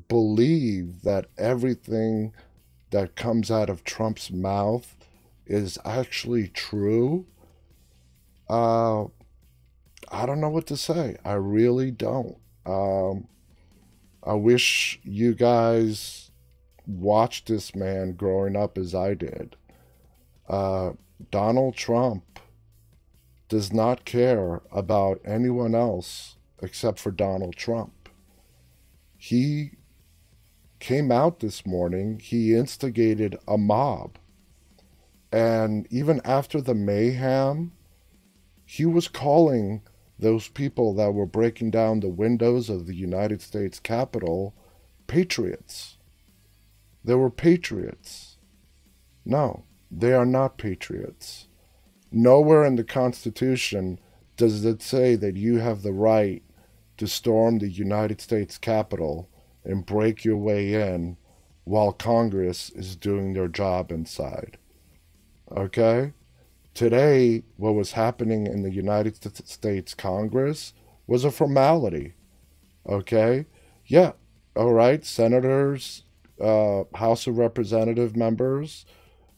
believe 0.09 1.03
that 1.03 1.27
everything 1.39 2.35
that 2.91 3.15
comes 3.15 3.49
out 3.49 3.71
of 3.71 3.85
Trump's 3.85 4.33
mouth 4.33 4.97
is 5.47 5.79
actually 5.85 6.49
true, 6.49 7.27
uh, 8.49 9.05
I 10.11 10.27
don't 10.27 10.41
know 10.41 10.51
what 10.51 10.67
to 10.67 10.77
say. 10.77 11.17
I 11.25 11.35
really 11.35 11.93
don't. 11.93 12.39
Um, 12.67 13.29
I 14.31 14.35
wish 14.35 15.01
you 15.03 15.35
guys 15.35 16.31
watched 16.87 17.49
this 17.49 17.75
man 17.75 18.13
growing 18.13 18.55
up 18.55 18.79
as 18.79 18.95
I 18.95 19.15
did. 19.15 19.57
Uh, 20.49 20.93
Donald 21.33 21.75
Trump 21.75 22.39
does 23.49 23.73
not 23.73 24.05
care 24.05 24.63
about 24.71 25.21
anyone 25.25 25.75
else 25.75 26.37
except 26.63 27.01
for 27.01 27.11
Donald 27.11 27.57
Trump. 27.57 28.09
He 29.17 29.73
came 30.79 31.11
out 31.11 31.41
this 31.41 31.67
morning, 31.67 32.21
he 32.21 32.55
instigated 32.55 33.37
a 33.49 33.59
mob. 33.59 34.17
And 35.33 35.89
even 35.91 36.21
after 36.25 36.61
the 36.61 36.77
mayhem, 36.77 37.73
he 38.65 38.87
was 38.87 39.09
calling 39.09 39.83
those 40.21 40.49
people 40.49 40.95
that 40.95 41.13
were 41.13 41.27
breaking 41.27 41.71
down 41.71 42.01
the 42.01 42.09
windows 42.09 42.69
of 42.69 42.87
the 42.87 42.95
United 42.95 43.41
States 43.41 43.81
Capitol 43.81 44.55
patriots. 45.07 45.97
They 47.03 47.15
were 47.15 47.31
patriots. 47.31 48.37
No, 49.25 49.65
they 49.91 50.13
are 50.13 50.27
not 50.27 50.59
patriots. 50.59 51.49
Nowhere 52.13 52.65
in 52.65 52.77
the 52.77 52.85
Constitution 52.85 53.99
does 54.37 54.65
it 54.65 54.83
say 54.83 55.17
that 55.17 55.37
you 55.37 55.59
have 55.59 55.83
the 55.83 55.93
right 55.93 56.43
to 56.99 57.07
storm 57.07 57.59
the 57.59 57.69
United 57.69 58.21
States 58.21 58.59
Capitol 58.59 59.29
and 59.65 59.87
break 59.87 60.25
your 60.25 60.37
way 60.37 60.75
in 60.75 61.17
while 61.65 61.93
Congress 61.93 62.71
is 62.71 62.97
doing 62.97 63.33
their 63.33 63.49
job 63.49 63.91
inside. 63.91 64.59
Okay? 65.51 66.13
Today, 66.75 67.43
what 67.57 67.75
was 67.75 67.93
happening 67.93 68.47
in 68.47 68.63
the 68.63 68.73
United 68.73 69.17
States 69.47 69.95
Congress 69.95 70.73
was 71.07 71.25
a 71.25 71.31
formality. 71.31 72.15
Okay? 72.89 73.47
Yeah, 73.87 74.13
all 74.55 74.73
right. 74.73 75.05
Senators, 75.05 76.05
uh, 76.41 76.85
House 76.95 77.27
of 77.27 77.39
Representative 77.39 78.17
members 78.17 78.87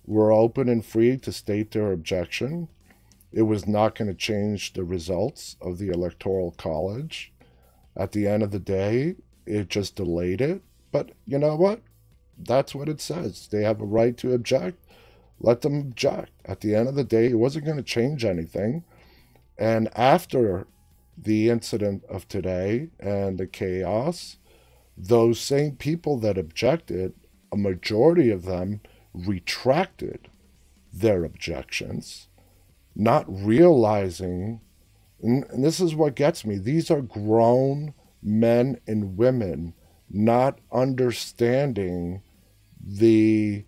were 0.04 0.32
open 0.32 0.68
and 0.68 0.84
free 0.84 1.16
to 1.16 1.32
state 1.32 1.70
their 1.70 1.92
objection. 1.92 2.68
It 3.32 3.42
was 3.42 3.66
not 3.66 3.94
going 3.94 4.08
to 4.08 4.14
change 4.14 4.74
the 4.74 4.84
results 4.84 5.56
of 5.60 5.78
the 5.78 5.88
Electoral 5.88 6.52
College. 6.52 7.32
At 7.96 8.12
the 8.12 8.26
end 8.26 8.42
of 8.42 8.50
the 8.50 8.58
day, 8.58 9.16
it 9.46 9.68
just 9.68 9.96
delayed 9.96 10.40
it. 10.40 10.62
But 10.92 11.12
you 11.26 11.38
know 11.38 11.56
what? 11.56 11.80
That's 12.38 12.74
what 12.74 12.88
it 12.88 13.00
says. 13.00 13.48
They 13.50 13.62
have 13.62 13.80
a 13.80 13.86
right 13.86 14.16
to 14.18 14.34
object 14.34 14.84
let 15.42 15.60
them 15.60 15.78
object. 15.80 16.30
At 16.44 16.60
the 16.60 16.74
end 16.74 16.88
of 16.88 16.94
the 16.94 17.04
day, 17.04 17.26
it 17.26 17.38
wasn't 17.38 17.66
going 17.66 17.76
to 17.76 17.82
change 17.82 18.24
anything. 18.24 18.84
And 19.58 19.88
after 19.96 20.66
the 21.18 21.50
incident 21.50 22.04
of 22.08 22.26
today 22.28 22.88
and 22.98 23.38
the 23.38 23.46
chaos, 23.46 24.38
those 24.96 25.40
same 25.40 25.76
people 25.76 26.18
that 26.20 26.38
objected, 26.38 27.14
a 27.50 27.56
majority 27.56 28.30
of 28.30 28.44
them 28.44 28.80
retracted 29.12 30.28
their 30.92 31.24
objections, 31.24 32.28
not 32.94 33.24
realizing, 33.28 34.60
and 35.20 35.64
this 35.64 35.80
is 35.80 35.94
what 35.94 36.14
gets 36.14 36.44
me, 36.46 36.56
these 36.56 36.90
are 36.90 37.02
grown 37.02 37.94
men 38.22 38.78
and 38.86 39.16
women 39.16 39.74
not 40.08 40.58
understanding 40.70 42.22
the 42.84 43.64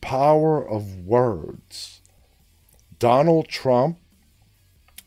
power 0.00 0.66
of 0.66 0.98
words. 0.98 2.00
Donald 2.98 3.48
Trump, 3.48 3.98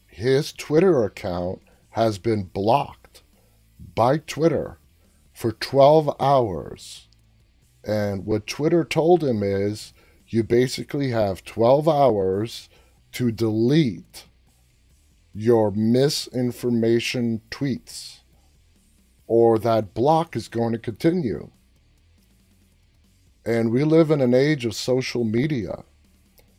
his 0.08 0.52
Twitter 0.52 1.04
account 1.04 1.62
has 1.92 2.18
been 2.18 2.44
blocked 2.44 3.22
by 3.96 4.18
Twitter 4.18 4.80
for 5.34 5.52
12 5.52 6.16
hours. 6.20 7.08
And 7.84 8.26
what 8.26 8.48
Twitter 8.48 8.84
told 8.84 9.24
him 9.24 9.44
is 9.44 9.94
you 10.28 10.44
basically 10.44 11.10
have 11.10 11.44
12 11.44 11.88
hours 11.88 12.70
to 13.14 13.32
delete 13.32 14.26
your 15.34 15.72
misinformation 15.72 17.42
tweets, 17.50 18.20
or 19.28 19.58
that 19.60 19.94
block 19.94 20.36
is 20.36 20.48
going 20.48 20.74
to 20.74 20.80
continue. 20.80 21.52
And 23.46 23.72
we 23.72 23.84
live 23.84 24.12
in 24.12 24.22
an 24.22 24.34
age 24.34 24.66
of 24.66 24.76
social 24.76 25.24
media 25.24 25.84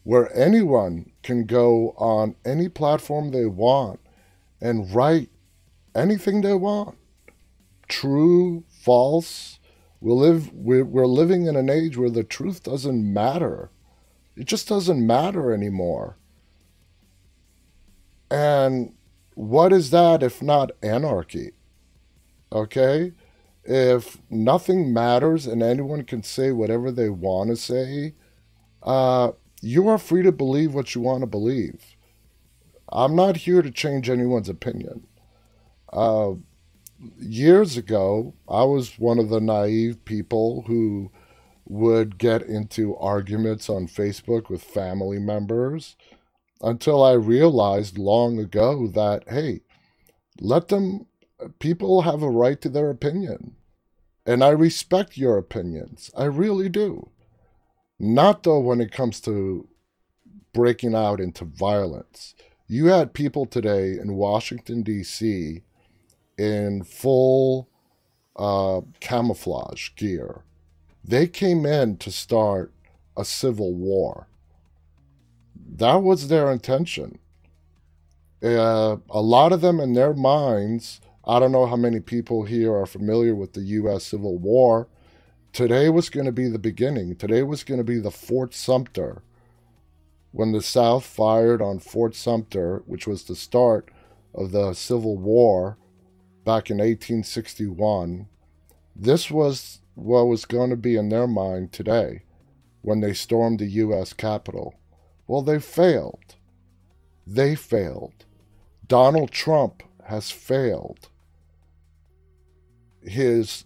where 0.05 0.35
anyone 0.37 1.13
can 1.23 1.47
go 1.47 1.95
on 1.97 2.37
any 2.45 2.69
platform 2.69 3.31
they 3.31 3.47
want 3.47 4.01
and 4.61 4.95
write 4.95 5.31
anything 5.95 6.41
they 6.43 6.55
want. 6.55 6.97
true, 7.89 8.65
false. 8.69 9.59
We 10.01 10.13
live, 10.13 10.53
we're, 10.53 10.85
we're 10.85 11.07
living 11.07 11.47
in 11.47 11.57
an 11.57 11.71
age 11.71 11.97
where 11.97 12.11
the 12.11 12.25
truth 12.25 12.63
doesn't 12.63 13.13
matter. 13.13 13.71
It 14.37 14.47
just 14.47 14.69
doesn't 14.69 15.07
matter 15.07 15.53
anymore. 15.53 16.17
And 18.31 18.95
what 19.35 19.73
is 19.73 19.91
that 19.91 20.23
if 20.23 20.43
not 20.43 20.73
anarchy? 20.83 21.53
Okay? 22.53 23.13
If 23.65 24.19
nothing 24.31 24.93
matters 24.93 25.47
and 25.47 25.63
anyone 25.63 26.05
can 26.05 26.23
say 26.23 26.53
whatever 26.53 26.91
they 26.91 27.09
want 27.09 27.51
to 27.51 27.57
say, 27.57 28.15
uh, 28.83 29.33
you 29.63 29.89
are 29.89 29.99
free 29.99 30.23
to 30.23 30.33
believe 30.33 30.75
what 30.75 30.95
you 30.95 31.01
want 31.01 31.23
to 31.23 31.27
believe. 31.27 31.97
I'm 32.93 33.17
not 33.17 33.39
here 33.39 33.63
to 33.63 33.71
change 33.71 34.11
anyone's 34.11 34.49
opinion. 34.49 35.07
Uh, 35.93 36.33
years 37.19 37.77
ago, 37.77 38.35
I 38.49 38.65
was 38.65 38.99
one 38.99 39.19
of 39.19 39.31
the 39.31 39.41
naive 39.41 40.05
people 40.05 40.65
who 40.67 41.11
would 41.67 42.19
get 42.19 42.43
into 42.43 42.97
arguments 42.97 43.71
on 43.71 43.87
Facebook 43.87 44.51
with 44.51 44.63
family 44.63 45.19
members 45.19 45.97
until 46.61 47.03
I 47.03 47.13
realized 47.13 47.99
long 47.99 48.39
ago 48.39 48.87
that, 48.89 49.25
hey, 49.29 49.63
let 50.41 50.69
them, 50.69 51.07
people 51.59 52.03
have 52.03 52.23
a 52.23 52.31
right 52.31 52.61
to 52.61 52.69
their 52.69 52.91
opinion. 52.91 53.57
And 54.27 54.43
I 54.43 54.51
respect 54.51 55.17
your 55.19 55.37
opinions. 55.37 56.11
I 56.17 56.25
really 56.25 56.69
do. 56.69 57.11
Not 57.99 58.43
though 58.43 58.61
when 58.61 58.81
it 58.81 58.93
comes 58.93 59.21
to 59.23 59.69
breaking 60.55 60.95
out 60.95 61.21
into 61.21 61.45
violence. 61.45 62.35
You 62.67 62.87
had 62.87 63.13
people 63.13 63.45
today 63.45 63.99
in 63.99 64.15
Washington, 64.15 64.83
D.C., 64.83 65.61
in 66.39 66.83
full 66.83 67.69
uh, 68.37 68.81
camouflage 69.01 69.91
gear. 69.97 70.43
They 71.05 71.27
came 71.27 71.67
in 71.67 71.99
to 71.99 72.11
start 72.11 72.73
a 73.17 73.25
civil 73.25 73.75
war. 73.75 74.29
That 75.55 75.97
was 75.97 76.29
their 76.29 76.51
intention. 76.51 77.19
Uh, 78.43 78.97
a 79.11 79.21
lot 79.21 79.53
of 79.53 79.61
them, 79.61 79.81
in 79.81 79.93
their 79.93 80.15
minds, 80.15 81.01
I 81.27 81.39
don't 81.39 81.53
know 81.53 81.67
how 81.67 81.77
many 81.77 82.01
people 82.01 82.45
here 82.45 82.75
are 82.75 82.87
familiar 82.87 83.35
with 83.35 83.55
the 83.55 83.63
U.S. 83.63 84.05
Civil 84.05 84.39
War. 84.39 84.89
Today 85.53 85.89
was 85.89 86.11
going 86.11 86.27
to 86.27 86.33
be 86.33 86.49
the 86.49 86.59
beginning. 86.59 87.17
Today 87.17 87.43
was 87.43 87.65
going 87.65 87.79
to 87.79 87.85
be 87.85 87.99
the 87.99 88.11
Fort 88.11 88.55
Sumter 88.55 89.23
when 90.35 90.51
the 90.51 90.61
South 90.61 91.07
fired 91.07 91.63
on 91.63 91.79
Fort 91.79 92.17
Sumter, 92.17 92.83
which 92.87 93.07
was 93.07 93.23
the 93.23 93.37
start 93.37 93.89
of 94.35 94.51
the 94.51 94.75
Civil 94.75 95.17
War 95.17 95.79
back 96.45 96.71
in 96.71 96.79
1861, 96.79 98.27
this 98.97 99.31
was 99.31 99.79
what 99.95 100.27
was 100.27 100.45
going 100.45 100.71
to 100.71 100.77
be 100.77 100.97
in 100.97 101.09
their 101.09 101.29
mind 101.29 101.71
today 101.71 102.25
when 102.83 103.01
they 103.01 103.15
stormed 103.15 103.61
the 103.61 103.67
U.S. 103.67 104.13
Capitol. 104.13 104.75
Well, 105.29 105.43
they 105.43 105.61
failed. 105.61 106.35
They 107.25 107.55
failed. 107.55 108.25
Donald 108.89 109.31
Trump 109.31 109.85
has 110.07 110.33
failed. 110.33 111.11
His, 113.05 113.65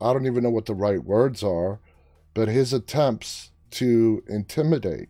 I 0.00 0.12
don't 0.12 0.26
even 0.26 0.42
know 0.42 0.50
what 0.50 0.66
the 0.66 0.74
right 0.74 1.02
words 1.02 1.42
are, 1.42 1.80
but 2.34 2.48
his 2.48 2.72
attempts 2.72 3.50
to 3.72 4.22
intimidate, 4.28 5.08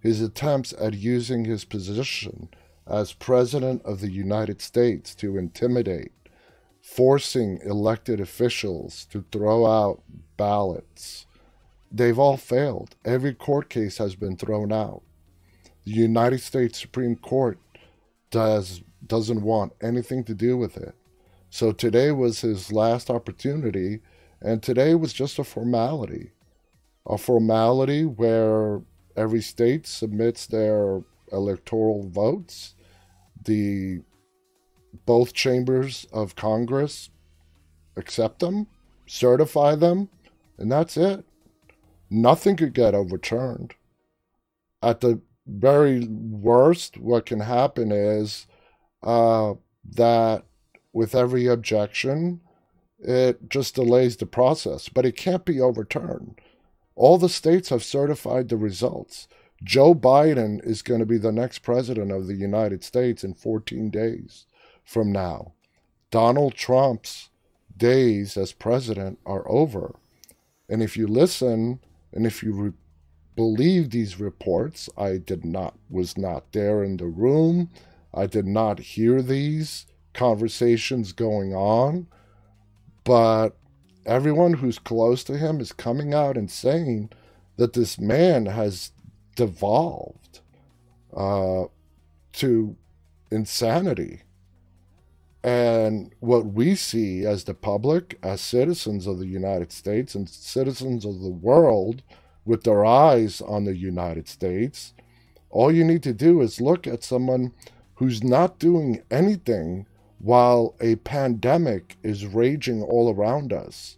his 0.00 0.20
attempts 0.20 0.74
at 0.78 0.94
using 0.94 1.44
his 1.44 1.64
position 1.64 2.48
as 2.86 3.12
President 3.12 3.82
of 3.84 4.00
the 4.00 4.10
United 4.10 4.60
States 4.60 5.14
to 5.14 5.38
intimidate, 5.38 6.12
forcing 6.82 7.60
elected 7.64 8.20
officials 8.20 9.06
to 9.06 9.24
throw 9.30 9.66
out 9.66 10.02
ballots. 10.36 11.26
They've 11.92 12.18
all 12.18 12.36
failed. 12.36 12.96
Every 13.04 13.34
court 13.34 13.68
case 13.68 13.98
has 13.98 14.14
been 14.14 14.36
thrown 14.36 14.72
out. 14.72 15.02
The 15.84 15.92
United 15.92 16.40
States 16.40 16.80
Supreme 16.80 17.16
Court 17.16 17.58
does 18.30 18.82
doesn't 19.06 19.42
want 19.42 19.72
anything 19.82 20.22
to 20.24 20.34
do 20.34 20.56
with 20.56 20.76
it. 20.76 20.94
So 21.50 21.72
today 21.72 22.12
was 22.12 22.40
his 22.40 22.72
last 22.72 23.10
opportunity, 23.10 24.00
and 24.40 24.62
today 24.62 24.94
was 24.94 25.12
just 25.12 25.38
a 25.38 25.44
formality 25.44 26.30
a 27.06 27.18
formality 27.18 28.04
where 28.04 28.80
every 29.16 29.42
state 29.42 29.86
submits 29.86 30.46
their 30.46 31.02
electoral 31.32 32.08
votes. 32.08 32.74
The 33.44 34.00
both 35.06 35.32
chambers 35.32 36.06
of 36.12 36.36
Congress 36.36 37.10
accept 37.96 38.40
them, 38.40 38.66
certify 39.06 39.74
them, 39.74 40.08
and 40.58 40.70
that's 40.70 40.96
it. 40.96 41.24
Nothing 42.10 42.56
could 42.56 42.74
get 42.74 42.94
overturned. 42.94 43.74
At 44.82 45.00
the 45.00 45.20
very 45.46 46.06
worst, 46.06 46.98
what 46.98 47.26
can 47.26 47.40
happen 47.40 47.92
is 47.92 48.46
uh, 49.02 49.54
that 49.96 50.44
with 50.92 51.14
every 51.14 51.46
objection, 51.46 52.40
it 52.98 53.48
just 53.48 53.74
delays 53.74 54.16
the 54.16 54.26
process, 54.26 54.88
but 54.88 55.06
it 55.06 55.16
can't 55.16 55.44
be 55.44 55.60
overturned. 55.60 56.40
All 56.94 57.18
the 57.18 57.28
states 57.28 57.70
have 57.70 57.82
certified 57.82 58.48
the 58.48 58.56
results. 58.56 59.26
Joe 59.62 59.94
Biden 59.94 60.64
is 60.66 60.82
going 60.82 61.00
to 61.00 61.06
be 61.06 61.18
the 61.18 61.32
next 61.32 61.60
president 61.60 62.10
of 62.12 62.26
the 62.26 62.34
United 62.34 62.82
States 62.82 63.24
in 63.24 63.34
14 63.34 63.90
days 63.90 64.46
from 64.84 65.12
now. 65.12 65.52
Donald 66.10 66.54
Trump's 66.54 67.28
days 67.76 68.36
as 68.36 68.52
president 68.52 69.18
are 69.24 69.48
over. 69.50 69.94
And 70.68 70.82
if 70.82 70.96
you 70.96 71.06
listen 71.06 71.80
and 72.12 72.26
if 72.26 72.42
you 72.42 72.52
re- 72.52 72.72
believe 73.36 73.90
these 73.90 74.20
reports, 74.20 74.88
I 74.96 75.18
did 75.18 75.44
not 75.44 75.74
was 75.88 76.18
not 76.18 76.52
there 76.52 76.82
in 76.82 76.96
the 76.96 77.06
room. 77.06 77.70
I 78.12 78.26
did 78.26 78.46
not 78.46 78.80
hear 78.80 79.22
these 79.22 79.86
conversations 80.14 81.12
going 81.12 81.54
on, 81.54 82.06
but 83.04 83.56
everyone 84.06 84.54
who's 84.54 84.78
close 84.78 85.24
to 85.24 85.36
him 85.36 85.60
is 85.60 85.72
coming 85.72 86.14
out 86.14 86.36
and 86.36 86.50
saying 86.50 87.10
that 87.56 87.72
this 87.72 87.98
man 87.98 88.46
has 88.46 88.92
devolved 89.36 90.40
uh, 91.16 91.64
to 92.32 92.76
insanity. 93.30 94.22
And 95.42 96.14
what 96.20 96.46
we 96.46 96.74
see 96.74 97.24
as 97.24 97.44
the 97.44 97.54
public, 97.54 98.18
as 98.22 98.40
citizens 98.40 99.06
of 99.06 99.18
the 99.18 99.26
United 99.26 99.72
States 99.72 100.14
and 100.14 100.28
citizens 100.28 101.04
of 101.04 101.20
the 101.20 101.30
world 101.30 102.02
with 102.44 102.64
their 102.64 102.84
eyes 102.84 103.40
on 103.40 103.64
the 103.64 103.76
United 103.76 104.28
States, 104.28 104.92
all 105.48 105.72
you 105.72 105.84
need 105.84 106.02
to 106.02 106.12
do 106.12 106.42
is 106.42 106.60
look 106.60 106.86
at 106.86 107.02
someone 107.02 107.52
who's 107.94 108.22
not 108.22 108.58
doing 108.58 109.02
anything 109.10 109.86
while 110.20 110.76
a 110.80 110.96
pandemic 110.96 111.96
is 112.02 112.26
raging 112.26 112.82
all 112.82 113.12
around 113.12 113.52
us. 113.52 113.96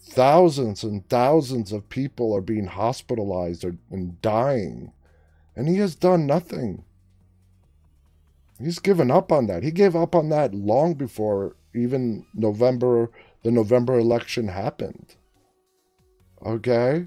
Thousands 0.00 0.84
and 0.84 1.08
thousands 1.08 1.72
of 1.72 1.88
people 1.88 2.34
are 2.34 2.40
being 2.40 2.66
hospitalized 2.66 3.64
and 3.64 4.20
dying, 4.22 4.92
and 5.56 5.68
he 5.68 5.76
has 5.76 5.94
done 5.94 6.26
nothing. 6.26 6.84
He's 8.60 8.78
given 8.78 9.10
up 9.10 9.32
on 9.32 9.46
that. 9.48 9.64
He 9.64 9.72
gave 9.72 9.96
up 9.96 10.14
on 10.14 10.28
that 10.28 10.54
long 10.54 10.94
before 10.94 11.56
even 11.74 12.24
November, 12.34 13.10
the 13.42 13.50
November 13.50 13.98
election 13.98 14.48
happened. 14.48 15.16
Okay? 16.44 17.06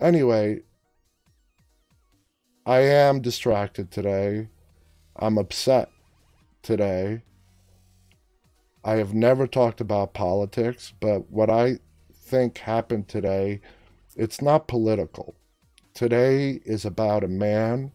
Anyway, 0.00 0.60
I 2.66 2.80
am 2.80 3.20
distracted 3.20 3.90
today. 3.90 4.48
I'm 5.16 5.38
upset 5.38 5.90
today. 6.62 7.22
I 8.84 8.96
have 8.96 9.14
never 9.14 9.46
talked 9.46 9.80
about 9.80 10.12
politics, 10.12 10.92
but 11.00 11.30
what 11.30 11.48
I 11.48 11.78
think 12.12 12.58
happened 12.58 13.08
today, 13.08 13.60
it's 14.16 14.42
not 14.42 14.68
political. 14.68 15.34
Today 15.94 16.60
is 16.64 16.84
about 16.84 17.22
a 17.22 17.28
man 17.28 17.92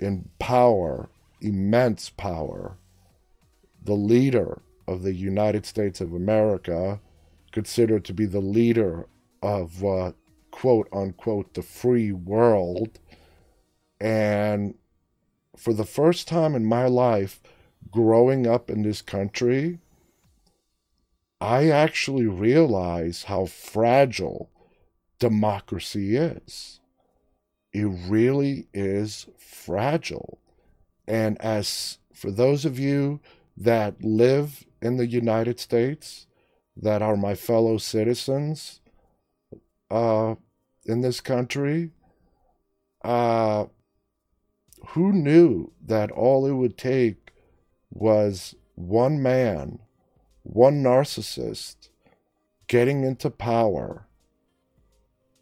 in 0.00 0.30
power, 0.38 1.10
immense 1.40 2.08
power, 2.10 2.78
the 3.82 3.94
leader 3.94 4.62
of 4.88 5.02
the 5.02 5.14
United 5.14 5.66
States 5.66 6.00
of 6.00 6.14
America, 6.14 7.00
considered 7.52 8.04
to 8.06 8.14
be 8.14 8.24
the 8.24 8.40
leader 8.40 9.06
of 9.42 9.84
uh, 9.84 10.12
quote 10.50 10.88
unquote 10.92 11.54
the 11.54 11.62
free 11.62 12.12
world. 12.12 12.98
And 14.00 14.74
for 15.60 15.74
the 15.74 15.84
first 15.84 16.26
time 16.26 16.54
in 16.54 16.64
my 16.64 16.86
life, 16.86 17.42
growing 17.90 18.46
up 18.46 18.70
in 18.70 18.80
this 18.82 19.02
country, 19.02 19.78
I 21.38 21.68
actually 21.68 22.26
realize 22.26 23.24
how 23.24 23.44
fragile 23.44 24.48
democracy 25.18 26.16
is. 26.16 26.80
It 27.74 27.84
really 27.84 28.68
is 28.72 29.26
fragile. 29.36 30.38
And 31.06 31.38
as 31.42 31.98
for 32.14 32.30
those 32.30 32.64
of 32.64 32.78
you 32.78 33.20
that 33.54 34.02
live 34.02 34.64
in 34.80 34.96
the 34.96 35.06
United 35.06 35.60
States, 35.60 36.26
that 36.74 37.02
are 37.02 37.18
my 37.18 37.34
fellow 37.34 37.76
citizens 37.76 38.80
uh, 39.90 40.36
in 40.86 41.02
this 41.02 41.20
country, 41.20 41.90
uh, 43.04 43.66
who 44.88 45.12
knew 45.12 45.72
that 45.84 46.10
all 46.10 46.46
it 46.46 46.52
would 46.52 46.76
take 46.76 47.32
was 47.90 48.54
one 48.74 49.22
man, 49.22 49.78
one 50.42 50.82
narcissist 50.82 51.88
getting 52.66 53.04
into 53.04 53.30
power 53.30 54.06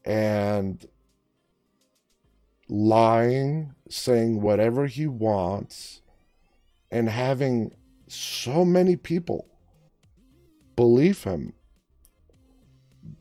and 0.05 0.87
lying, 2.69 3.75
saying 3.89 4.41
whatever 4.41 4.87
he 4.87 5.07
wants, 5.07 6.03
and 6.91 7.09
having 7.09 7.75
so 8.07 8.65
many 8.65 8.97
people 8.97 9.47
believe 10.77 11.25
him. 11.25 11.53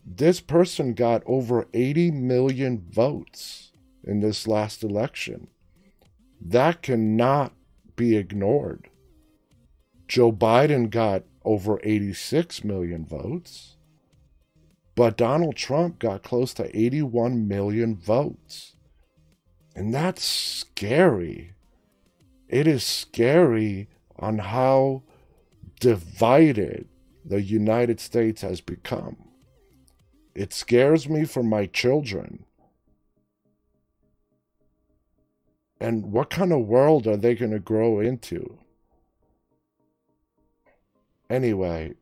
This 0.06 0.40
person 0.40 0.94
got 0.94 1.22
over 1.26 1.68
80 1.74 2.12
million 2.12 2.86
votes 2.90 3.72
in 4.04 4.22
this 4.22 4.48
last 4.48 4.84
election. 4.84 5.48
That 6.42 6.82
cannot 6.82 7.54
be 7.96 8.16
ignored. 8.16 8.90
Joe 10.08 10.32
Biden 10.32 10.90
got 10.90 11.24
over 11.44 11.80
86 11.84 12.64
million 12.64 13.06
votes, 13.06 13.78
but 14.96 15.18
Donald 15.18 15.56
Trump 15.56 16.00
got 16.00 16.24
close 16.24 16.54
to 16.56 16.78
81 16.78 17.48
million 17.48 17.96
votes. 17.96 18.76
And 19.76 19.94
that's 19.94 20.24
scary. 20.24 21.54
It 22.48 22.68
is 22.68 22.84
scary 22.84 23.90
on 24.18 24.40
how 24.40 25.04
divided 25.80 26.88
the 27.24 27.42
United 27.42 28.00
States 28.00 28.42
has 28.42 28.62
become. 28.62 29.18
It 30.34 30.54
scares 30.54 31.10
me 31.10 31.26
for 31.26 31.44
my 31.44 31.66
children. 31.66 32.47
And 35.80 36.12
what 36.12 36.30
kind 36.30 36.52
of 36.52 36.62
world 36.62 37.06
are 37.08 37.18
they 37.18 37.36
going 37.36 37.52
to 37.52 37.60
grow 37.60 38.00
into? 38.00 38.58
Anyway, 41.30 41.94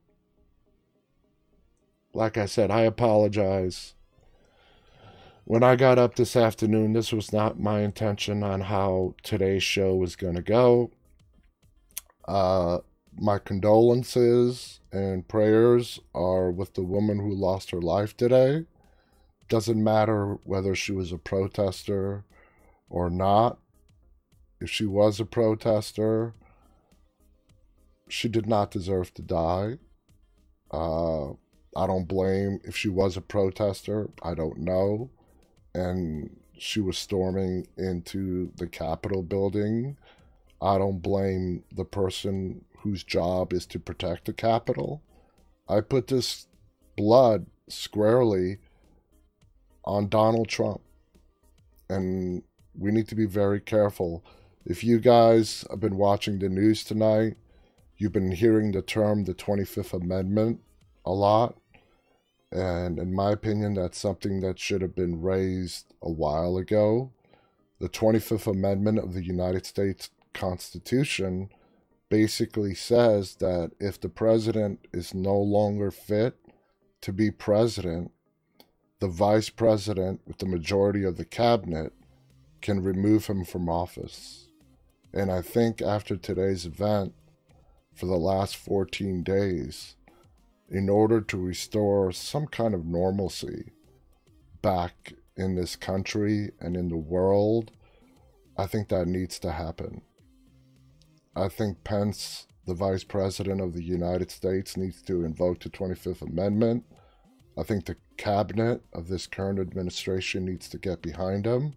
like 2.14 2.38
I 2.38 2.46
said, 2.46 2.72
I 2.72 2.82
apologize. 2.82 3.96
When 5.44 5.64
I 5.64 5.76
got 5.76 6.00
up 6.00 6.16
this 6.16 6.36
afternoon, 6.36 6.94
this 6.94 7.12
was 7.12 7.34
not 7.34 7.60
my 7.60 7.82
intention 7.82 8.44
on 8.44 8.62
how 8.62 9.16
today's 9.24 9.64
show 9.64 9.96
was 9.96 10.16
going 10.16 10.36
to 10.36 10.42
go. 10.42 10.92
Uh, 12.28 12.80
my 13.18 13.38
condolences 13.38 14.80
and 14.92 15.28
prayers 15.28 16.00
are 16.14 16.50
with 16.50 16.74
the 16.74 16.84
woman 16.84 17.20
who 17.20 17.34
lost 17.34 17.72
her 17.72 17.82
life 17.82 18.16
today. 18.16 18.66
Doesn't 19.48 19.84
matter 19.84 20.40
whether 20.44 20.74
she 20.74 20.92
was 20.92 21.12
a 21.12 21.18
protester 21.18 22.24
or 22.90 23.10
not. 23.10 23.60
If 24.60 24.70
she 24.70 24.86
was 24.86 25.20
a 25.20 25.26
protester, 25.26 26.34
she 28.08 28.28
did 28.28 28.48
not 28.48 28.72
deserve 28.72 29.14
to 29.16 29.22
die. 29.22 29.78
Uh, 30.72 31.32
I 31.76 31.88
don't 31.88 32.08
blame 32.08 32.62
if 32.64 32.76
she 32.76 32.90
was 32.90 33.18
a 33.18 33.22
protester. 33.22 34.10
I 34.24 34.34
don't 34.34 34.60
know. 34.60 35.10
And 35.74 36.38
she 36.58 36.80
was 36.80 36.98
storming 36.98 37.68
into 37.78 38.52
the 38.56 38.68
Capitol 38.68 39.24
building. 39.24 39.98
I 40.62 40.78
don't 40.78 41.02
blame 41.02 41.64
the 41.72 41.84
person 41.86 42.64
whose 42.80 43.04
job 43.04 43.52
is 43.52 43.66
to 43.68 43.80
protect 43.80 44.26
the 44.26 44.34
Capitol. 44.34 45.02
I 45.68 45.82
put 45.82 46.08
this 46.08 46.48
blood 46.96 47.48
squarely 47.68 48.60
on 49.84 50.08
Donald 50.08 50.48
Trump. 50.48 50.82
And 51.90 52.44
we 52.78 52.92
need 52.92 53.08
to 53.10 53.16
be 53.16 53.26
very 53.26 53.60
careful. 53.60 54.24
If 54.66 54.84
you 54.84 55.00
guys 55.00 55.64
have 55.70 55.80
been 55.80 55.96
watching 55.96 56.40
the 56.40 56.50
news 56.50 56.84
tonight, 56.84 57.38
you've 57.98 58.14
been 58.14 58.32
hearing 58.32 58.72
the 58.72 58.82
term 58.82 59.26
the 59.26 59.36
25th 59.36 59.94
Amendment 59.94 60.62
a 61.06 61.12
lot. 61.12 61.56
And 62.52 62.98
in 62.98 63.14
my 63.14 63.32
opinion, 63.32 63.76
that's 63.76 64.00
something 64.00 64.42
that 64.42 64.58
should 64.58 64.82
have 64.82 64.96
been 64.96 65.22
raised 65.22 65.94
a 66.02 66.10
while 66.10 66.58
ago. 66.58 67.12
The 67.80 67.90
25th 67.90 68.48
Amendment 68.48 68.98
of 68.98 69.14
the 69.14 69.24
United 69.24 69.68
States 69.68 70.10
Constitution 70.34 71.50
basically 72.10 72.74
says 72.74 73.36
that 73.36 73.72
if 73.80 74.02
the 74.02 74.10
president 74.10 74.88
is 74.92 75.14
no 75.14 75.38
longer 75.38 75.92
fit 75.92 76.38
to 77.02 77.14
be 77.14 77.30
president, 77.30 78.12
the 79.00 79.10
vice 79.10 79.52
president, 79.52 80.22
with 80.26 80.40
the 80.40 80.48
majority 80.48 81.04
of 81.04 81.18
the 81.18 81.26
cabinet, 81.26 81.94
can 82.62 82.82
remove 82.82 83.28
him 83.28 83.46
from 83.46 83.70
office. 83.70 84.45
And 85.16 85.32
I 85.32 85.42
think 85.42 85.82
after 85.82 86.18
today's 86.18 86.66
event, 86.66 87.14
for 87.96 88.06
the 88.06 88.18
last 88.18 88.58
14 88.58 89.24
days, 89.24 89.96
in 90.70 90.90
order 90.90 91.22
to 91.22 91.38
restore 91.38 92.12
some 92.12 92.48
kind 92.48 92.74
of 92.74 92.86
normalcy 92.86 93.72
back 94.62 95.14
in 95.38 95.56
this 95.56 95.78
country 95.78 96.52
and 96.60 96.76
in 96.76 96.90
the 96.90 96.98
world, 96.98 97.72
I 98.58 98.66
think 98.66 98.90
that 98.90 99.08
needs 99.08 99.40
to 99.40 99.54
happen. 99.54 100.02
I 101.34 101.48
think 101.48 101.84
Pence, 101.86 102.48
the 102.66 102.74
Vice 102.74 103.06
President 103.06 103.62
of 103.62 103.74
the 103.74 103.84
United 103.84 104.32
States, 104.32 104.76
needs 104.76 105.02
to 105.04 105.24
invoke 105.24 105.62
the 105.62 105.70
25th 105.70 106.24
Amendment. 106.24 106.84
I 107.58 107.64
think 107.64 107.86
the 107.86 107.96
cabinet 108.18 108.82
of 108.92 109.08
this 109.08 109.28
current 109.28 109.60
administration 109.60 110.46
needs 110.46 110.68
to 110.70 110.78
get 110.78 111.02
behind 111.02 111.46
him. 111.46 111.76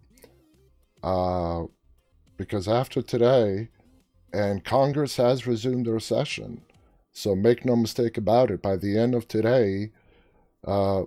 Uh, 1.01 1.65
because 2.39 2.69
after 2.69 3.01
today, 3.01 3.67
and 4.31 4.63
Congress 4.63 5.17
has 5.17 5.45
resumed 5.45 5.85
their 5.85 5.99
session. 5.99 6.61
So 7.11 7.35
make 7.35 7.65
no 7.65 7.75
mistake 7.75 8.17
about 8.17 8.49
it, 8.49 8.61
by 8.61 8.77
the 8.77 8.97
end 8.97 9.13
of 9.13 9.27
today, 9.27 9.91
uh, 10.65 11.03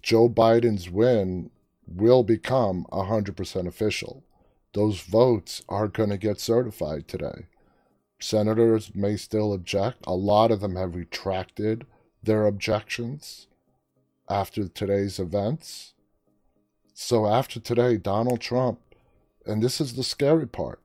Joe 0.00 0.30
Biden's 0.30 0.88
win 0.88 1.50
will 1.86 2.22
become 2.22 2.86
100% 2.90 3.66
official. 3.66 4.24
Those 4.72 5.02
votes 5.02 5.62
are 5.68 5.88
going 5.88 6.08
to 6.08 6.16
get 6.16 6.40
certified 6.40 7.06
today. 7.06 7.48
Senators 8.18 8.94
may 8.94 9.16
still 9.18 9.52
object. 9.52 9.98
A 10.06 10.14
lot 10.14 10.50
of 10.50 10.60
them 10.60 10.76
have 10.76 10.94
retracted 10.94 11.84
their 12.22 12.46
objections 12.46 13.46
after 14.26 14.68
today's 14.68 15.18
events. 15.18 15.92
So, 16.94 17.26
after 17.26 17.60
today, 17.60 17.98
Donald 17.98 18.40
Trump, 18.40 18.78
and 19.46 19.62
this 19.62 19.80
is 19.80 19.94
the 19.94 20.04
scary 20.04 20.46
part, 20.46 20.80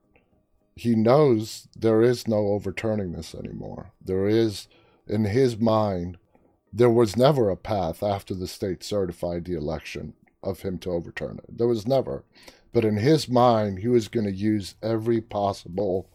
he 0.76 0.96
knows 0.96 1.68
there 1.76 2.02
is 2.02 2.28
no 2.28 2.48
overturning 2.50 3.14
this 3.14 3.34
anymore. 3.34 3.92
There 4.04 4.28
is, 4.28 4.68
in 5.08 5.26
his 5.26 5.58
mind, 5.58 6.18
there 6.72 6.90
was 6.90 7.18
never 7.18 7.50
a 7.50 7.58
path 7.58 8.04
after 8.04 8.36
the 8.36 8.48
state 8.48 8.84
certified 8.84 9.46
the 9.46 9.58
election 9.58 10.14
of 10.44 10.62
him 10.62 10.78
to 10.80 10.92
overturn 10.92 11.40
it. 11.40 11.58
There 11.58 11.68
was 11.68 11.88
never. 11.88 12.24
But 12.74 12.86
in 12.86 12.98
his 12.98 13.28
mind, 13.28 13.80
he 13.80 13.88
was 13.88 14.08
going 14.08 14.26
to 14.26 14.32
use 14.32 14.76
every 14.84 15.22
possible 15.22 16.10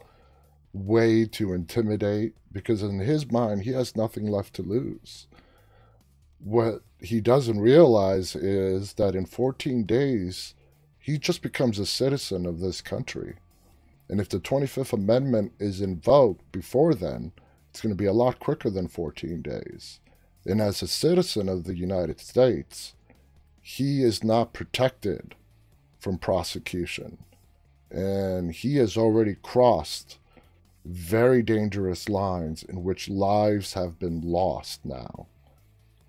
way 0.73 1.27
to 1.27 1.53
intimidate 1.53 2.35
because 2.51 2.83
in 2.83 3.01
his 3.01 3.31
mind 3.31 3.63
he 3.63 3.73
has 3.73 3.97
nothing 3.97 4.27
left 4.27 4.55
to 4.55 4.63
lose. 4.63 5.27
What 6.39 6.83
he 7.01 7.21
doesn't 7.21 7.61
realize 7.61 8.35
is 8.35 8.95
that 8.95 9.15
in 9.15 9.27
14 9.27 9.85
days 9.85 10.55
he 11.03 11.19
just 11.19 11.43
becomes 11.43 11.81
a 11.81 11.85
citizen 11.85 12.47
of 12.47 12.61
this 12.61 12.81
country. 12.81 13.35
And 14.09 14.21
if 14.21 14.29
the 14.29 14.39
25th 14.39 14.93
Amendment 14.93 15.53
is 15.59 15.81
invoked 15.81 16.51
before 16.53 16.95
then, 16.95 17.33
it's 17.69 17.81
going 17.81 17.93
to 17.93 18.01
be 18.01 18.07
a 18.07 18.13
lot 18.13 18.39
quicker 18.39 18.71
than 18.71 18.87
14 18.87 19.43
days. 19.43 19.99
And 20.47 20.61
as 20.61 20.81
a 20.81 20.87
citizen 20.87 21.49
of 21.49 21.65
the 21.65 21.75
United 21.75 22.21
States, 22.21 22.95
he 23.61 24.05
is 24.05 24.23
not 24.23 24.53
protected 24.53 25.35
from 25.99 26.19
prosecution. 26.19 27.19
And 27.91 28.53
he 28.53 28.77
has 28.77 28.97
already 28.97 29.35
crossed 29.43 30.19
very 30.85 31.43
dangerous 31.43 32.09
lines 32.09 32.63
in 32.63 32.85
which 32.85 33.09
lives 33.09 33.73
have 33.73 33.99
been 33.99 34.21
lost 34.21 34.85
now 34.85 35.27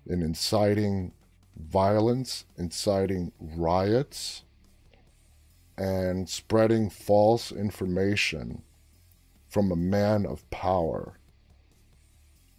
in 0.06 0.22
inciting 0.22 1.12
violence, 1.56 2.44
inciting 2.56 3.32
riots, 3.40 4.44
and 5.76 6.28
spreading 6.28 6.88
false 6.88 7.50
information 7.50 8.62
from 9.48 9.70
a 9.70 9.76
man 9.76 10.26
of 10.26 10.48
power. 10.50 11.18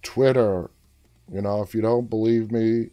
Twitter, 0.01 0.69
you 1.31 1.41
know, 1.41 1.61
if 1.61 1.73
you 1.73 1.81
don't 1.81 2.09
believe 2.09 2.51
me, 2.51 2.89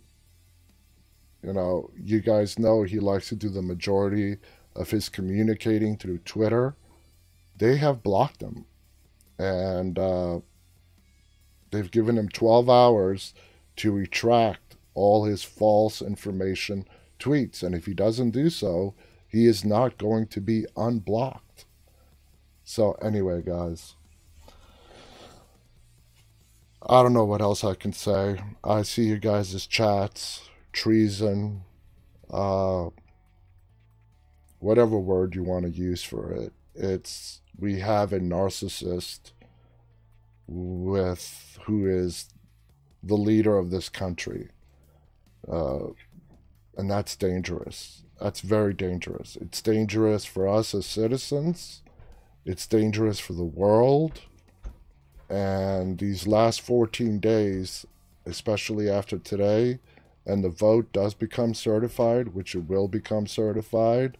you 1.42 1.52
know, 1.52 1.90
you 2.00 2.20
guys 2.20 2.58
know 2.58 2.82
he 2.82 3.00
likes 3.00 3.28
to 3.28 3.36
do 3.36 3.48
the 3.48 3.62
majority 3.62 4.36
of 4.76 4.90
his 4.90 5.08
communicating 5.08 5.96
through 5.96 6.18
Twitter. 6.18 6.74
They 7.58 7.76
have 7.76 8.02
blocked 8.02 8.40
him 8.40 8.64
and 9.38 9.98
uh, 9.98 10.40
they've 11.70 11.90
given 11.90 12.16
him 12.16 12.28
12 12.28 12.70
hours 12.70 13.34
to 13.76 13.92
retract 13.92 14.76
all 14.94 15.24
his 15.24 15.42
false 15.42 16.00
information 16.00 16.86
tweets. 17.18 17.62
And 17.62 17.74
if 17.74 17.86
he 17.86 17.94
doesn't 17.94 18.30
do 18.30 18.50
so, 18.50 18.94
he 19.32 19.46
is 19.46 19.64
not 19.64 19.96
going 19.96 20.26
to 20.26 20.40
be 20.42 20.66
unblocked. 20.76 21.64
So, 22.64 22.92
anyway, 23.02 23.40
guys, 23.40 23.94
I 26.86 27.02
don't 27.02 27.14
know 27.14 27.24
what 27.24 27.40
else 27.40 27.64
I 27.64 27.74
can 27.74 27.94
say. 27.94 28.42
I 28.62 28.82
see 28.82 29.04
you 29.04 29.18
guys' 29.18 29.66
chats, 29.66 30.50
treason, 30.72 31.62
uh, 32.30 32.90
whatever 34.58 34.98
word 34.98 35.34
you 35.34 35.42
want 35.42 35.64
to 35.64 35.70
use 35.70 36.02
for 36.02 36.30
it. 36.30 36.52
It's 36.74 37.40
we 37.58 37.80
have 37.80 38.12
a 38.12 38.20
narcissist 38.20 39.32
with 40.46 41.58
who 41.64 41.86
is 41.86 42.28
the 43.02 43.16
leader 43.16 43.56
of 43.56 43.70
this 43.70 43.88
country. 43.88 44.50
Uh, 45.50 45.88
and 46.76 46.90
that's 46.90 47.16
dangerous. 47.16 48.04
That's 48.22 48.40
very 48.40 48.72
dangerous. 48.72 49.36
It's 49.40 49.60
dangerous 49.60 50.24
for 50.24 50.46
us 50.46 50.76
as 50.76 50.86
citizens. 50.86 51.82
It's 52.44 52.68
dangerous 52.68 53.18
for 53.18 53.32
the 53.32 53.42
world. 53.42 54.20
And 55.28 55.98
these 55.98 56.28
last 56.28 56.60
14 56.60 57.18
days, 57.18 57.84
especially 58.24 58.88
after 58.88 59.18
today, 59.18 59.80
and 60.24 60.44
the 60.44 60.50
vote 60.50 60.92
does 60.92 61.14
become 61.14 61.52
certified, 61.52 62.28
which 62.28 62.54
it 62.54 62.68
will 62.68 62.86
become 62.86 63.26
certified, 63.26 64.18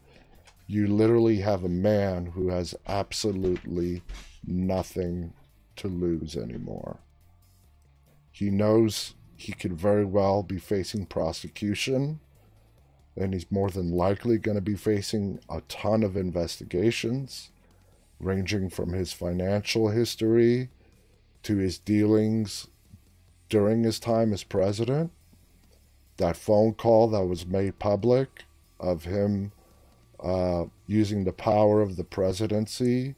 you 0.67 0.89
literally 0.89 1.37
have 1.37 1.63
a 1.63 1.69
man 1.69 2.27
who 2.27 2.49
has 2.49 2.75
absolutely 2.89 4.03
nothing 4.45 5.33
to 5.77 5.87
lose 5.87 6.37
anymore. 6.37 6.99
He 8.33 8.51
knows 8.51 9.15
he 9.37 9.53
could 9.53 9.75
very 9.75 10.05
well 10.05 10.43
be 10.43 10.59
facing 10.59 11.07
prosecution, 11.07 12.19
and 13.17 13.35
he's 13.35 13.51
more 13.51 13.71
than 13.71 13.91
likely 13.91 14.39
going 14.39 14.57
to 14.57 14.63
be 14.63 14.75
facing 14.75 15.39
a 15.49 15.61
ton 15.63 16.03
of 16.03 16.17
investigations, 16.17 17.51
ranging 18.19 18.71
from 18.71 18.93
his 18.93 19.13
financial 19.13 19.89
history 19.89 20.71
to 21.43 21.57
his 21.57 21.79
dealings 21.79 22.69
during 23.49 23.83
his 23.83 23.99
time 23.99 24.33
as 24.33 24.45
president. 24.45 25.11
That 26.17 26.37
phone 26.37 26.75
call 26.75 27.09
that 27.09 27.25
was 27.25 27.47
made 27.47 27.79
public 27.79 28.45
of 28.79 29.05
him 29.05 29.53
uh, 30.21 30.67
using 30.87 31.25
the 31.25 31.33
power 31.33 31.83
of 31.83 31.97
the 31.97 32.05
presidency 32.05 33.17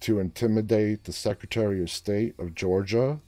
to 0.00 0.18
intimidate 0.18 1.04
the 1.04 1.12
Secretary 1.12 1.80
of 1.80 1.90
State 1.90 2.34
of 2.38 2.54
Georgia 2.54 3.20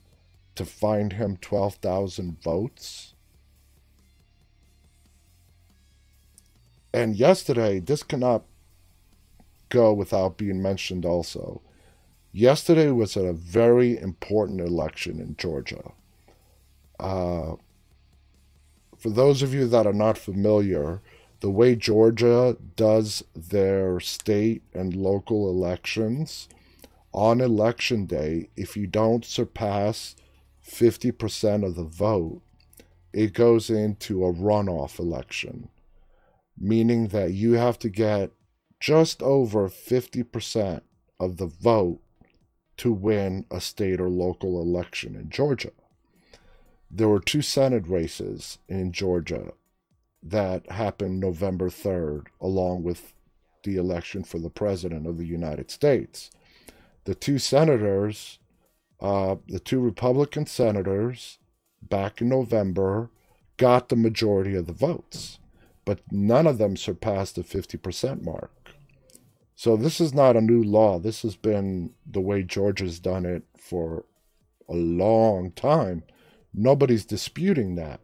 to 0.56 0.64
find 0.64 1.14
him 1.14 1.36
12,000 1.36 2.42
votes. 2.42 3.13
And 6.94 7.16
yesterday, 7.16 7.80
this 7.80 8.04
cannot 8.04 8.44
go 9.68 9.92
without 9.92 10.36
being 10.36 10.62
mentioned 10.62 11.04
also. 11.04 11.60
Yesterday 12.32 12.92
was 12.92 13.16
a 13.16 13.32
very 13.32 13.98
important 13.98 14.60
election 14.60 15.18
in 15.18 15.34
Georgia. 15.36 15.90
Uh, 17.00 17.56
for 18.96 19.10
those 19.10 19.42
of 19.42 19.52
you 19.52 19.66
that 19.66 19.88
are 19.88 19.92
not 19.92 20.16
familiar, 20.16 21.02
the 21.40 21.50
way 21.50 21.74
Georgia 21.74 22.56
does 22.76 23.24
their 23.34 23.98
state 23.98 24.62
and 24.72 24.94
local 24.94 25.50
elections, 25.50 26.48
on 27.12 27.40
election 27.40 28.06
day, 28.06 28.50
if 28.54 28.76
you 28.76 28.86
don't 28.86 29.24
surpass 29.24 30.14
50% 30.64 31.66
of 31.66 31.74
the 31.74 31.82
vote, 31.82 32.40
it 33.12 33.32
goes 33.32 33.68
into 33.68 34.24
a 34.24 34.32
runoff 34.32 35.00
election, 35.00 35.68
meaning 36.58 37.08
that 37.08 37.32
you 37.32 37.52
have 37.52 37.78
to 37.80 37.88
get 37.88 38.30
just 38.80 39.22
over 39.22 39.68
50% 39.68 40.82
of 41.18 41.36
the 41.36 41.46
vote 41.46 42.00
to 42.76 42.92
win 42.92 43.46
a 43.50 43.60
state 43.60 44.00
or 44.00 44.08
local 44.08 44.60
election 44.60 45.14
in 45.14 45.30
Georgia. 45.30 45.70
There 46.90 47.08
were 47.08 47.20
two 47.20 47.42
Senate 47.42 47.86
races 47.88 48.58
in 48.68 48.92
Georgia 48.92 49.52
that 50.22 50.70
happened 50.70 51.20
November 51.20 51.68
3rd, 51.68 52.26
along 52.40 52.82
with 52.82 53.12
the 53.62 53.76
election 53.76 54.22
for 54.22 54.38
the 54.38 54.50
President 54.50 55.06
of 55.06 55.18
the 55.18 55.26
United 55.26 55.70
States. 55.70 56.30
The 57.04 57.14
two 57.14 57.38
senators, 57.38 58.38
uh, 59.00 59.36
the 59.48 59.60
two 59.60 59.80
Republican 59.80 60.46
senators, 60.46 61.38
back 61.82 62.20
in 62.20 62.28
November, 62.28 63.10
got 63.56 63.88
the 63.88 63.96
majority 63.96 64.54
of 64.54 64.66
the 64.66 64.72
votes, 64.72 65.38
but 65.84 66.00
none 66.10 66.46
of 66.46 66.58
them 66.58 66.76
surpassed 66.76 67.36
the 67.36 67.42
50% 67.42 68.22
mark. 68.22 68.72
So 69.56 69.76
this 69.76 70.00
is 70.00 70.12
not 70.12 70.36
a 70.36 70.40
new 70.40 70.62
law. 70.62 70.98
This 70.98 71.22
has 71.22 71.36
been 71.36 71.94
the 72.04 72.20
way 72.20 72.42
Georgia's 72.42 72.98
done 72.98 73.24
it 73.24 73.44
for 73.56 74.04
a 74.68 74.74
long 74.74 75.52
time. 75.52 76.02
Nobody's 76.52 77.04
disputing 77.04 77.74
that. 77.76 78.00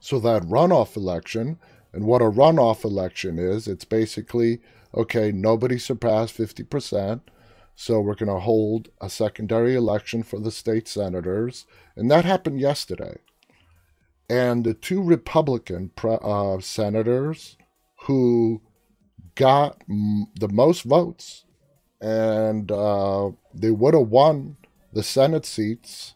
So 0.00 0.18
that 0.20 0.42
runoff 0.42 0.96
election, 0.96 1.58
and 1.92 2.04
what 2.04 2.22
a 2.22 2.30
runoff 2.30 2.84
election 2.84 3.38
is, 3.38 3.66
it's 3.66 3.84
basically 3.84 4.60
okay, 4.94 5.32
nobody 5.32 5.78
surpassed 5.78 6.36
50%, 6.36 7.20
so 7.74 8.00
we're 8.00 8.14
going 8.14 8.32
to 8.32 8.40
hold 8.40 8.88
a 9.00 9.10
secondary 9.10 9.74
election 9.74 10.22
for 10.22 10.38
the 10.38 10.50
state 10.50 10.86
senators. 10.86 11.66
And 11.96 12.10
that 12.10 12.24
happened 12.24 12.60
yesterday. 12.60 13.18
And 14.28 14.64
the 14.64 14.74
two 14.74 15.02
Republican 15.02 15.90
uh, 16.02 16.60
senators 16.60 17.56
who 18.02 18.62
got 19.34 19.82
m- 19.88 20.28
the 20.38 20.48
most 20.48 20.82
votes, 20.82 21.44
and 22.00 22.70
uh, 22.70 23.30
they 23.52 23.70
would 23.70 23.94
have 23.94 24.08
won 24.08 24.56
the 24.92 25.02
Senate 25.02 25.44
seats 25.44 26.14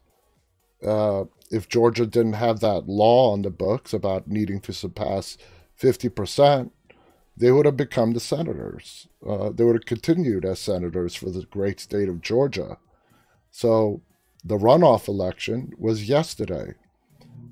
uh, 0.84 1.24
if 1.50 1.68
Georgia 1.68 2.06
didn't 2.06 2.34
have 2.34 2.60
that 2.60 2.88
law 2.88 3.32
on 3.32 3.42
the 3.42 3.50
books 3.50 3.92
about 3.92 4.28
needing 4.28 4.60
to 4.60 4.72
surpass 4.72 5.36
50%, 5.80 6.70
they 7.36 7.52
would 7.52 7.66
have 7.66 7.76
become 7.76 8.12
the 8.12 8.20
senators. 8.20 9.08
Uh, 9.26 9.50
they 9.50 9.64
would 9.64 9.76
have 9.76 9.86
continued 9.86 10.44
as 10.44 10.58
senators 10.58 11.14
for 11.14 11.30
the 11.30 11.46
great 11.50 11.80
state 11.80 12.08
of 12.08 12.20
Georgia. 12.20 12.78
So 13.50 14.02
the 14.44 14.58
runoff 14.58 15.08
election 15.08 15.72
was 15.78 16.08
yesterday. 16.08 16.74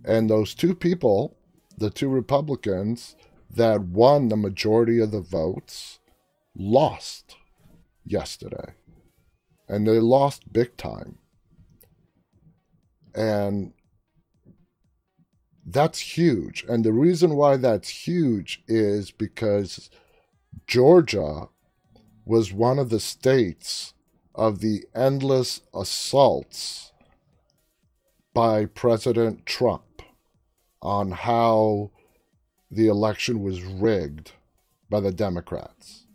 And 0.07 0.31
those 0.31 0.55
two 0.55 0.75
people, 0.75 1.37
the 1.77 1.91
two 1.91 2.09
Republicans 2.09 3.17
that 3.51 3.83
won 3.83 4.29
the 4.29 4.37
majority 4.37 5.01
of 5.01 5.11
the 5.11 5.21
votes, 5.21 5.99
lost 6.55 7.37
yesterday. 8.05 8.75
And 9.69 9.87
they 9.87 9.99
lost 9.99 10.53
big 10.53 10.77
time. 10.77 11.19
And 13.15 13.73
that's 15.67 15.99
huge. 15.99 16.65
And 16.69 16.85
the 16.85 16.93
reason 16.93 17.35
why 17.35 17.57
that's 17.57 17.89
huge 17.89 18.63
is 18.69 19.11
because 19.11 19.91
Georgia 20.69 21.49
was 22.25 22.53
one 22.53 22.79
of 22.79 22.91
the 22.91 23.01
states 23.01 23.93
of 24.35 24.61
the 24.61 24.85
endless 24.95 25.63
assaults 25.75 26.93
by 28.33 28.67
President 28.67 29.47
Trump 29.47 29.83
on 30.87 31.11
how 31.11 31.91
the 32.71 32.87
election 32.87 33.43
was 33.43 33.65
rigged 33.65 34.31
by 34.89 35.01
the 35.01 35.11
Democrats. 35.11 36.07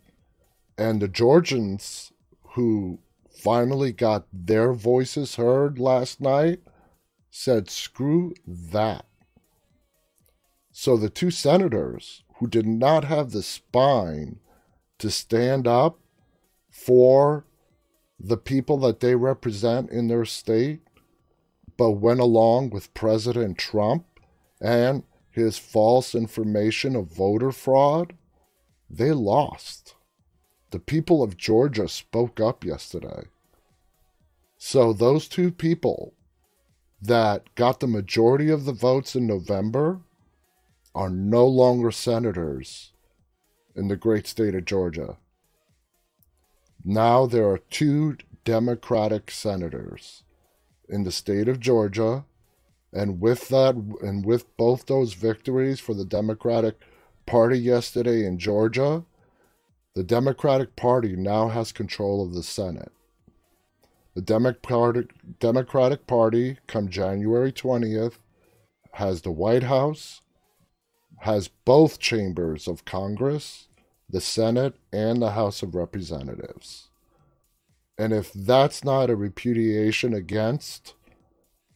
And 0.78 1.00
the 1.02 1.08
Georgians 1.08 2.10
who 2.54 2.98
finally 3.30 3.92
got 3.92 4.26
their 4.32 4.72
voices 4.72 5.34
heard 5.34 5.78
last 5.78 6.22
night 6.22 6.60
said, 7.30 7.68
screw 7.68 8.32
that. 8.46 9.04
So 10.72 10.96
the 10.96 11.10
two 11.10 11.30
senators 11.30 12.22
who 12.36 12.46
did 12.46 12.66
not 12.66 13.04
have 13.04 13.30
the 13.30 13.42
spine 13.42 14.40
to 14.98 15.10
stand 15.10 15.68
up 15.68 15.98
for 16.70 17.44
the 18.18 18.38
people 18.38 18.78
that 18.78 19.00
they 19.00 19.16
represent 19.16 19.90
in 19.90 20.08
their 20.08 20.24
state, 20.24 20.80
but 21.76 21.90
went 21.90 22.20
along 22.20 22.70
with 22.70 22.94
President 22.94 23.58
Trump 23.58 24.06
and 24.62 25.02
his 25.28 25.58
false 25.58 26.14
information 26.14 26.94
of 26.94 27.12
voter 27.12 27.50
fraud, 27.50 28.14
they 28.88 29.12
lost. 29.12 29.94
The 30.70 30.78
people 30.78 31.22
of 31.22 31.36
Georgia 31.36 31.88
spoke 31.88 32.40
up 32.40 32.64
yesterday. 32.64 33.24
So 34.56 34.92
those 34.92 35.26
two 35.26 35.50
people 35.50 36.14
that 37.00 37.52
got 37.56 37.80
the 37.80 37.86
majority 37.88 38.48
of 38.48 38.64
the 38.64 38.72
votes 38.72 39.16
in 39.16 39.26
November 39.26 40.00
are 40.94 41.10
no 41.10 41.46
longer 41.46 41.90
senators 41.90 42.92
in 43.74 43.88
the 43.88 43.96
great 43.96 44.26
state 44.26 44.54
of 44.54 44.64
Georgia. 44.64 45.16
Now 46.84 47.26
there 47.26 47.48
are 47.48 47.58
two 47.58 48.16
Democratic 48.44 49.30
senators 49.30 50.22
in 50.88 51.04
the 51.04 51.12
state 51.12 51.48
of 51.48 51.58
Georgia. 51.58 52.24
And 52.92 53.20
with 53.20 53.48
that, 53.48 53.74
and 54.02 54.24
with 54.24 54.54
both 54.56 54.86
those 54.86 55.14
victories 55.14 55.80
for 55.80 55.94
the 55.94 56.04
Democratic 56.04 56.78
Party 57.26 57.58
yesterday 57.58 58.26
in 58.26 58.38
Georgia, 58.38 59.04
the 59.94 60.04
Democratic 60.04 60.76
Party 60.76 61.16
now 61.16 61.48
has 61.48 61.72
control 61.72 62.24
of 62.24 62.34
the 62.34 62.42
Senate. 62.42 62.92
The 64.14 64.20
Democratic, 64.20 65.12
Democratic 65.38 66.06
Party, 66.06 66.58
come 66.66 66.88
January 66.88 67.50
20th, 67.50 68.18
has 68.92 69.22
the 69.22 69.30
White 69.30 69.62
House, 69.62 70.20
has 71.20 71.48
both 71.48 71.98
chambers 71.98 72.68
of 72.68 72.84
Congress, 72.84 73.68
the 74.08 74.20
Senate, 74.20 74.74
and 74.92 75.22
the 75.22 75.30
House 75.30 75.62
of 75.62 75.74
Representatives. 75.74 76.88
And 77.96 78.12
if 78.12 78.32
that's 78.32 78.84
not 78.84 79.08
a 79.08 79.16
repudiation 79.16 80.12
against 80.12 80.94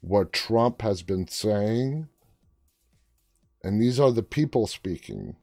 what 0.06 0.32
Trump 0.32 0.82
has 0.82 1.02
been 1.02 1.26
saying, 1.26 2.08
and 3.64 3.80
these 3.80 3.98
are 3.98 4.12
the 4.12 4.22
people 4.22 4.68
speaking, 4.68 5.34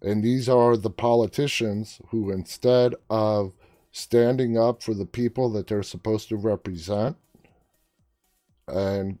and 0.00 0.22
these 0.22 0.48
are 0.48 0.76
the 0.76 0.90
politicians 0.90 2.00
who, 2.08 2.32
instead 2.32 2.92
of 3.08 3.54
standing 3.92 4.58
up 4.58 4.82
for 4.82 4.94
the 4.94 5.06
people 5.06 5.48
that 5.50 5.68
they're 5.68 5.84
supposed 5.84 6.28
to 6.28 6.36
represent 6.36 7.16
and 8.66 9.18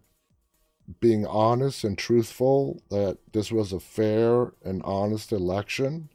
being 0.98 1.24
honest 1.24 1.84
and 1.84 1.96
truthful 1.96 2.82
that 2.90 3.18
this 3.32 3.52
was 3.52 3.72
a 3.72 3.78
fair 3.78 4.54
and 4.64 4.82
honest 4.82 5.30
election 5.30 6.08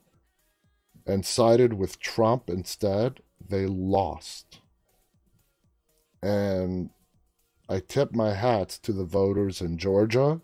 and 1.05 1.25
sided 1.25 1.73
with 1.73 1.99
Trump 1.99 2.49
instead, 2.49 3.21
they 3.39 3.65
lost. 3.65 4.59
And 6.21 6.89
I 7.69 7.79
tip 7.79 8.13
my 8.13 8.33
hat 8.33 8.69
to 8.83 8.93
the 8.93 9.03
voters 9.03 9.61
in 9.61 9.77
Georgia 9.77 10.41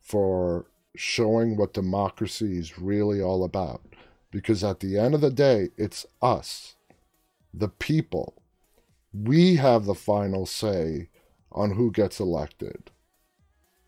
for 0.00 0.66
showing 0.94 1.56
what 1.56 1.72
democracy 1.72 2.58
is 2.58 2.78
really 2.78 3.20
all 3.20 3.44
about. 3.44 3.82
Because 4.30 4.64
at 4.64 4.80
the 4.80 4.98
end 4.98 5.14
of 5.14 5.20
the 5.20 5.30
day, 5.30 5.68
it's 5.76 6.06
us 6.20 6.76
the 7.54 7.68
people. 7.68 8.42
We 9.12 9.56
have 9.56 9.84
the 9.84 9.94
final 9.94 10.46
say 10.46 11.10
on 11.50 11.72
who 11.72 11.90
gets 11.90 12.18
elected. 12.18 12.90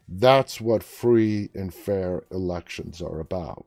That's 0.06 0.60
what 0.60 0.82
free 0.82 1.48
and 1.54 1.72
fair 1.72 2.24
elections 2.30 3.00
are 3.00 3.20
about. 3.20 3.64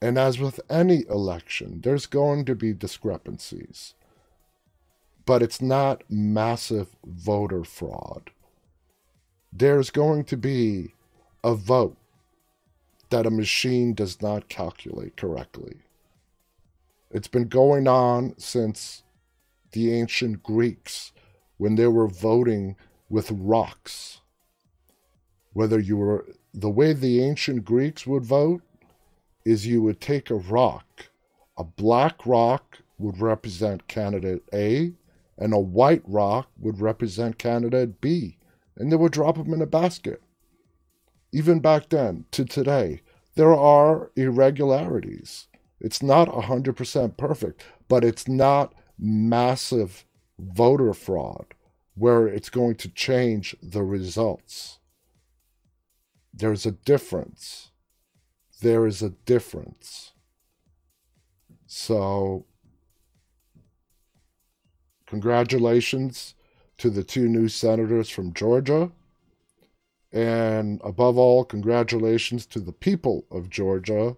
And 0.00 0.16
as 0.16 0.38
with 0.38 0.60
any 0.70 1.04
election, 1.08 1.80
there's 1.82 2.06
going 2.06 2.44
to 2.44 2.54
be 2.54 2.72
discrepancies. 2.72 3.94
But 5.28 5.42
it's 5.42 5.60
not 5.60 6.04
massive 6.08 6.96
voter 7.04 7.62
fraud. 7.62 8.30
There's 9.52 9.90
going 9.90 10.24
to 10.24 10.38
be 10.38 10.94
a 11.44 11.54
vote 11.54 11.98
that 13.10 13.26
a 13.26 13.30
machine 13.30 13.92
does 13.92 14.22
not 14.22 14.48
calculate 14.48 15.18
correctly. 15.18 15.82
It's 17.10 17.28
been 17.28 17.48
going 17.48 17.86
on 17.86 18.36
since 18.38 19.02
the 19.72 19.92
ancient 19.92 20.42
Greeks 20.42 21.12
when 21.58 21.74
they 21.74 21.88
were 21.88 22.08
voting 22.08 22.76
with 23.10 23.30
rocks. 23.30 24.22
Whether 25.52 25.78
you 25.78 25.98
were 25.98 26.24
the 26.54 26.70
way 26.70 26.94
the 26.94 27.22
ancient 27.22 27.66
Greeks 27.66 28.06
would 28.06 28.24
vote 28.24 28.62
is 29.44 29.66
you 29.66 29.82
would 29.82 30.00
take 30.00 30.30
a 30.30 30.36
rock. 30.36 31.10
A 31.58 31.64
black 31.64 32.24
rock 32.24 32.78
would 32.96 33.20
represent 33.20 33.88
candidate 33.88 34.42
A, 34.54 34.94
and 35.38 35.52
a 35.52 35.58
white 35.58 36.02
rock 36.04 36.50
would 36.58 36.80
represent 36.80 37.38
candidate 37.38 38.00
B, 38.00 38.38
and 38.76 38.90
they 38.90 38.96
would 38.96 39.12
drop 39.12 39.36
them 39.36 39.54
in 39.54 39.62
a 39.62 39.66
basket. 39.66 40.22
Even 41.32 41.60
back 41.60 41.88
then 41.88 42.24
to 42.32 42.44
today, 42.44 43.02
there 43.36 43.54
are 43.54 44.10
irregularities. 44.16 45.46
It's 45.80 46.02
not 46.02 46.28
100% 46.28 47.16
perfect, 47.16 47.64
but 47.88 48.04
it's 48.04 48.26
not 48.26 48.74
massive 48.98 50.04
voter 50.38 50.92
fraud 50.92 51.54
where 51.94 52.26
it's 52.26 52.48
going 52.48 52.76
to 52.76 52.88
change 52.88 53.56
the 53.62 53.82
results. 53.82 54.78
There's 56.32 56.66
a 56.66 56.72
difference. 56.72 57.70
There 58.60 58.86
is 58.86 59.02
a 59.02 59.10
difference. 59.10 60.12
So, 61.66 62.46
congratulations 65.08 66.34
to 66.76 66.90
the 66.90 67.02
two 67.02 67.28
new 67.28 67.48
senators 67.48 68.10
from 68.10 68.34
Georgia. 68.34 68.92
And 70.12 70.80
above 70.84 71.18
all, 71.18 71.44
congratulations 71.44 72.46
to 72.46 72.60
the 72.60 72.72
people 72.72 73.24
of 73.30 73.50
Georgia 73.50 74.16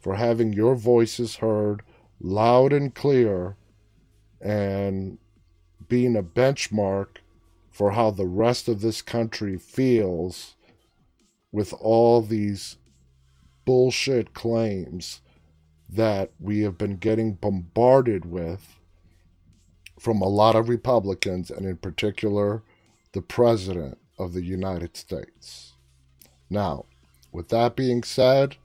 for 0.00 0.16
having 0.16 0.52
your 0.52 0.74
voices 0.74 1.36
heard 1.36 1.82
loud 2.20 2.72
and 2.72 2.94
clear 2.94 3.56
and 4.40 5.18
being 5.88 6.16
a 6.16 6.22
benchmark 6.22 7.18
for 7.70 7.92
how 7.92 8.10
the 8.10 8.26
rest 8.26 8.68
of 8.68 8.80
this 8.80 9.00
country 9.00 9.56
feels 9.56 10.56
with 11.52 11.72
all 11.80 12.20
these 12.20 12.76
bullshit 13.64 14.34
claims 14.34 15.20
that 15.88 16.30
we 16.40 16.60
have 16.60 16.76
been 16.76 16.96
getting 16.96 17.34
bombarded 17.34 18.24
with 18.24 18.80
from 20.02 20.20
a 20.20 20.28
lot 20.28 20.56
of 20.56 20.68
Republicans, 20.68 21.48
and 21.48 21.64
in 21.64 21.76
particular, 21.76 22.64
the 23.12 23.22
President 23.22 23.96
of 24.18 24.32
the 24.32 24.42
United 24.42 24.96
States. 24.96 25.74
Now, 26.50 26.86
with 27.30 27.50
that 27.50 27.76
being 27.76 28.02
said, 28.02 28.56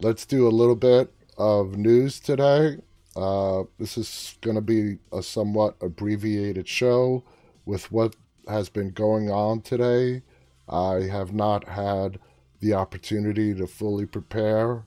let's 0.00 0.24
do 0.24 0.46
a 0.46 0.56
little 0.60 0.76
bit 0.76 1.12
of 1.36 1.76
news 1.76 2.20
today. 2.20 2.76
Uh, 3.16 3.64
this 3.80 3.98
is 3.98 4.38
going 4.42 4.54
to 4.54 4.62
be 4.62 4.98
a 5.12 5.24
somewhat 5.24 5.74
abbreviated 5.80 6.68
show 6.68 7.24
with 7.66 7.90
what 7.90 8.14
has 8.46 8.68
been 8.68 8.90
going 8.90 9.32
on 9.32 9.60
today. 9.60 10.22
I 10.68 11.08
have 11.10 11.32
not 11.32 11.68
had 11.68 12.20
the 12.60 12.74
opportunity 12.74 13.54
to 13.54 13.66
fully 13.66 14.06
prepare 14.06 14.84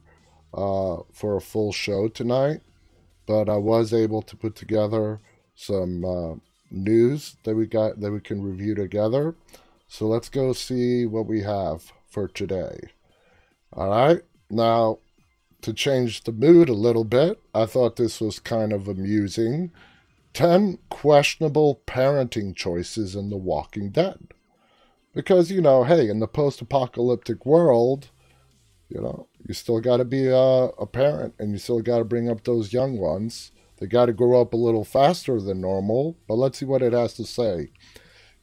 uh, 0.54 1.00
for 1.12 1.36
a 1.36 1.42
full 1.42 1.74
show 1.74 2.08
tonight, 2.08 2.62
but 3.26 3.50
I 3.50 3.58
was 3.58 3.94
able 3.94 4.22
to 4.22 4.38
put 4.38 4.56
together 4.56 5.20
some 5.58 6.06
uh, 6.06 6.36
news 6.72 7.36
that 7.44 7.56
we 7.56 7.66
got 7.66 8.00
that 8.00 8.12
we 8.12 8.22
can 8.22 8.42
review 8.42 8.76
together. 8.76 9.36
So 9.88 10.08
let's 10.08 10.30
go 10.30 10.54
see 10.54 11.06
what 11.06 11.26
we 11.26 11.42
have 11.42 11.92
for 12.08 12.28
today. 12.28 12.92
All 13.74 13.90
right. 13.90 14.22
Now, 14.50 15.00
to 15.62 15.74
change 15.74 16.24
the 16.24 16.32
mood 16.32 16.70
a 16.70 16.74
little 16.74 17.04
bit, 17.04 17.42
I 17.54 17.66
thought 17.66 17.96
this 17.96 18.22
was 18.22 18.40
kind 18.40 18.72
of 18.72 18.88
amusing. 18.88 19.72
10 20.34 20.78
questionable 20.90 21.82
parenting 21.88 22.56
choices 22.56 23.16
in 23.16 23.30
The 23.30 23.38
Walking 23.38 23.90
Dead. 23.90 24.28
Because, 25.16 25.50
you 25.50 25.62
know, 25.62 25.84
hey, 25.84 26.10
in 26.10 26.20
the 26.20 26.28
post 26.28 26.62
apocalyptic 26.62 27.46
world, 27.46 28.12
you 28.88 29.02
know, 29.02 29.28
you 29.48 29.54
still 29.54 29.82
got 29.82 29.98
to 29.98 30.06
be 30.06 30.28
a, 30.28 30.36
a, 30.36 30.86
parent 30.86 31.34
and 31.40 31.52
you 31.52 31.58
still 31.58 31.82
got 31.82 31.98
to 31.98 32.06
bring 32.06 32.30
up 32.30 32.44
those 32.44 32.72
young 32.72 32.98
ones. 32.98 33.52
They 33.78 33.88
got 33.88 34.08
to 34.08 34.14
grow 34.14 34.42
up 34.42 34.54
a 34.54 34.58
little 34.58 34.84
faster 34.84 35.40
than 35.40 35.62
normal, 35.62 36.18
but 36.28 36.36
let's 36.36 36.60
see 36.60 36.66
what 36.66 36.82
it 36.82 36.94
has 36.94 37.14
to 37.16 37.26
say. 37.26 37.70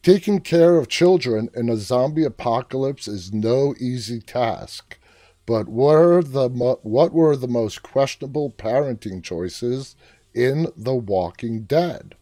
Taking 0.02 0.40
care 0.40 0.76
of 0.76 0.88
children 0.88 1.48
in 1.54 1.68
a 1.68 1.76
zombie 1.76 2.24
apocalypse 2.24 3.08
is 3.08 3.32
no 3.32 3.74
easy 3.80 4.20
task. 4.20 4.98
But 5.46 5.68
were 5.68 6.22
the 6.22 6.48
what 6.48 7.12
were 7.12 7.36
the 7.36 7.48
most 7.48 7.82
questionable 7.82 8.50
parenting 8.50 9.22
choices 9.22 9.96
in 10.34 10.68
The 10.76 10.94
Walking 10.94 11.62
Dead? 11.62 12.14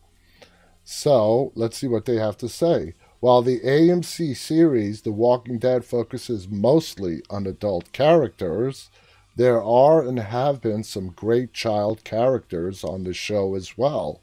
So 0.84 1.52
let's 1.54 1.76
see 1.78 1.86
what 1.86 2.04
they 2.04 2.16
have 2.16 2.36
to 2.38 2.48
say. 2.48 2.94
While 3.20 3.42
the 3.42 3.60
AMC 3.60 4.36
series 4.36 5.02
The 5.02 5.12
Walking 5.12 5.58
Dead 5.58 5.84
focuses 5.84 6.48
mostly 6.48 7.22
on 7.30 7.46
adult 7.46 7.92
characters, 7.92 8.90
there 9.37 9.62
are 9.62 10.07
and 10.07 10.18
have 10.18 10.61
been 10.61 10.85
some 10.85 11.09
great 11.09 11.53
child 11.53 12.05
characters 12.05 12.85
on 12.85 13.05
the 13.05 13.14
show 13.14 13.55
as 13.55 13.78
well. 13.78 14.20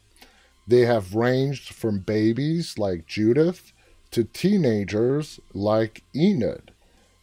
They 0.66 0.82
have 0.82 1.14
ranged 1.14 1.74
from 1.74 1.98
babies 2.00 2.78
like 2.78 3.06
Judith 3.06 3.72
to 4.12 4.24
teenagers 4.24 5.40
like 5.52 6.04
Enid. 6.14 6.70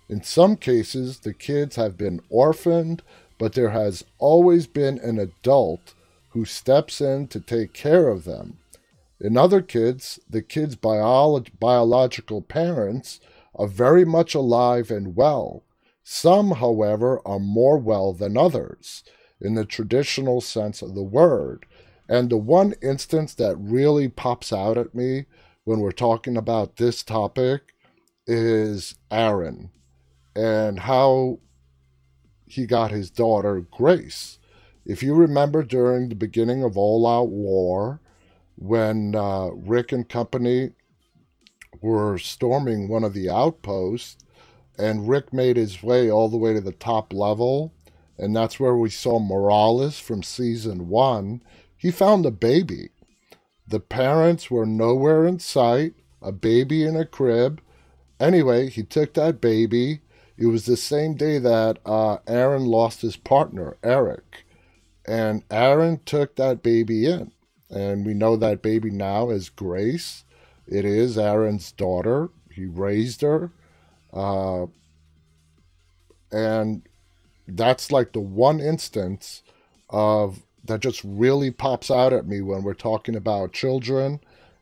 In 0.09 0.23
some 0.23 0.55
cases, 0.55 1.19
the 1.19 1.33
kids 1.33 1.75
have 1.75 1.97
been 1.97 2.21
orphaned, 2.29 3.03
but 3.37 3.53
there 3.53 3.69
has 3.69 4.03
always 4.19 4.67
been 4.67 4.97
an 4.99 5.19
adult 5.19 5.93
who 6.29 6.45
steps 6.45 7.01
in 7.01 7.27
to 7.27 7.39
take 7.39 7.73
care 7.73 8.07
of 8.09 8.23
them. 8.23 8.57
In 9.19 9.37
other 9.37 9.61
kids, 9.61 10.19
the 10.29 10.41
kids' 10.41 10.75
bio- 10.75 11.43
biological 11.59 12.41
parents 12.41 13.19
are 13.55 13.67
very 13.67 14.05
much 14.05 14.35
alive 14.35 14.91
and 14.91 15.15
well. 15.15 15.63
Some, 16.09 16.51
however, 16.51 17.21
are 17.25 17.37
more 17.37 17.77
well 17.77 18.13
than 18.13 18.37
others, 18.37 19.03
in 19.41 19.55
the 19.55 19.65
traditional 19.65 20.39
sense 20.39 20.81
of 20.81 20.95
the 20.95 21.03
word, 21.03 21.65
And 22.09 22.29
the 22.29 22.37
one 22.37 22.75
instance 22.81 23.33
that 23.35 23.57
really 23.57 24.07
pops 24.07 24.53
out 24.53 24.77
at 24.77 24.95
me 24.95 25.25
when 25.65 25.79
we're 25.79 25.91
talking 25.91 26.37
about 26.37 26.77
this 26.77 27.03
topic 27.03 27.73
is 28.25 28.95
Aaron 29.11 29.71
and 30.35 30.79
how 30.79 31.39
he 32.45 32.65
got 32.65 32.91
his 32.91 33.09
daughter 33.09 33.59
Grace. 33.59 34.39
If 34.85 35.03
you 35.03 35.13
remember 35.13 35.63
during 35.63 36.07
the 36.07 36.15
beginning 36.15 36.63
of 36.63 36.77
All 36.77 37.05
Out 37.05 37.29
War, 37.29 37.99
when 38.55 39.13
uh, 39.13 39.47
Rick 39.47 39.91
and 39.91 40.07
company 40.07 40.71
were 41.81 42.17
storming 42.17 42.87
one 42.87 43.03
of 43.03 43.13
the 43.13 43.29
outposts, 43.29 44.23
and 44.77 45.07
Rick 45.07 45.33
made 45.33 45.57
his 45.57 45.81
way 45.81 46.09
all 46.09 46.29
the 46.29 46.37
way 46.37 46.53
to 46.53 46.61
the 46.61 46.71
top 46.71 47.13
level, 47.13 47.73
and 48.17 48.35
that's 48.35 48.59
where 48.59 48.75
we 48.75 48.89
saw 48.89 49.19
Morales 49.19 49.99
from 49.99 50.23
season 50.23 50.87
one. 50.89 51.41
He 51.75 51.91
found 51.91 52.25
a 52.25 52.31
baby. 52.31 52.89
The 53.67 53.79
parents 53.79 54.49
were 54.49 54.65
nowhere 54.65 55.25
in 55.25 55.39
sight, 55.39 55.93
a 56.21 56.31
baby 56.31 56.83
in 56.83 56.95
a 56.95 57.05
crib. 57.05 57.61
Anyway, 58.19 58.69
he 58.69 58.83
took 58.83 59.13
that 59.13 59.41
baby. 59.41 60.01
It 60.37 60.47
was 60.47 60.65
the 60.65 60.77
same 60.77 61.15
day 61.15 61.39
that 61.39 61.79
uh, 61.85 62.17
Aaron 62.27 62.65
lost 62.65 63.01
his 63.01 63.17
partner, 63.17 63.77
Eric. 63.83 64.45
And 65.05 65.43
Aaron 65.51 66.01
took 66.05 66.35
that 66.35 66.63
baby 66.63 67.05
in. 67.05 67.31
And 67.69 68.05
we 68.05 68.13
know 68.13 68.35
that 68.37 68.61
baby 68.61 68.89
now 68.89 69.29
is 69.29 69.49
Grace. 69.49 70.23
It 70.67 70.85
is 70.85 71.17
Aaron's 71.17 71.71
daughter. 71.71 72.29
He 72.51 72.65
raised 72.65 73.21
her. 73.21 73.51
Uh, 74.13 74.67
and 76.31 76.83
that's 77.47 77.91
like 77.91 78.13
the 78.13 78.19
one 78.19 78.59
instance 78.59 79.43
of 79.89 80.41
that 80.65 80.81
just 80.81 81.01
really 81.03 81.49
pops 81.49 81.89
out 81.89 82.13
at 82.13 82.27
me 82.27 82.41
when 82.41 82.63
we're 82.63 82.73
talking 82.73 83.15
about 83.15 83.53
children 83.53 84.19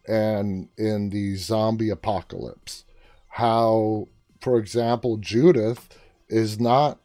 and 0.08 0.70
in 0.78 1.10
the 1.10 1.36
zombie 1.36 1.90
apocalypse. 1.90 2.84
How, 3.30 4.08
for 4.40 4.58
example, 4.58 5.18
Judith 5.18 5.90
is 6.30 6.60
not, 6.60 7.00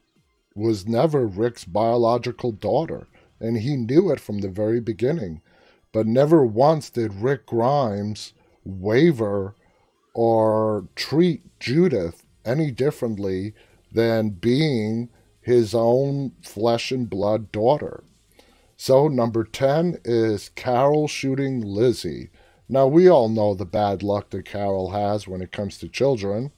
was 0.54 0.86
never 0.86 1.26
Rick's 1.26 1.64
biological 1.64 2.52
daughter, 2.52 3.06
and 3.40 3.58
he 3.58 3.74
knew 3.76 4.10
it 4.10 4.20
from 4.20 4.40
the 4.40 4.48
very 4.48 4.80
beginning. 4.80 5.40
But 5.92 6.06
never 6.06 6.44
once 6.44 6.90
did 6.90 7.14
Rick 7.14 7.46
Grimes 7.46 8.32
waver 8.64 9.54
or 10.14 10.86
treat 10.94 11.58
Judith 11.58 12.24
any 12.44 12.70
differently 12.70 13.54
than 13.92 14.30
being 14.30 15.08
his 15.40 15.74
own 15.74 16.32
flesh 16.42 16.90
and 16.90 17.08
blood 17.08 17.50
daughter. 17.50 18.04
So, 18.76 19.08
number 19.08 19.44
10 19.44 19.98
is 20.04 20.50
Carol 20.50 21.06
shooting 21.06 21.60
Lizzie. 21.60 22.30
Now, 22.68 22.86
we 22.86 23.08
all 23.08 23.28
know 23.28 23.54
the 23.54 23.66
bad 23.66 24.02
luck 24.02 24.30
that 24.30 24.44
Carol 24.44 24.90
has 24.90 25.26
when 25.26 25.42
it 25.42 25.52
comes 25.52 25.76
to 25.78 25.88
children. 25.88 26.52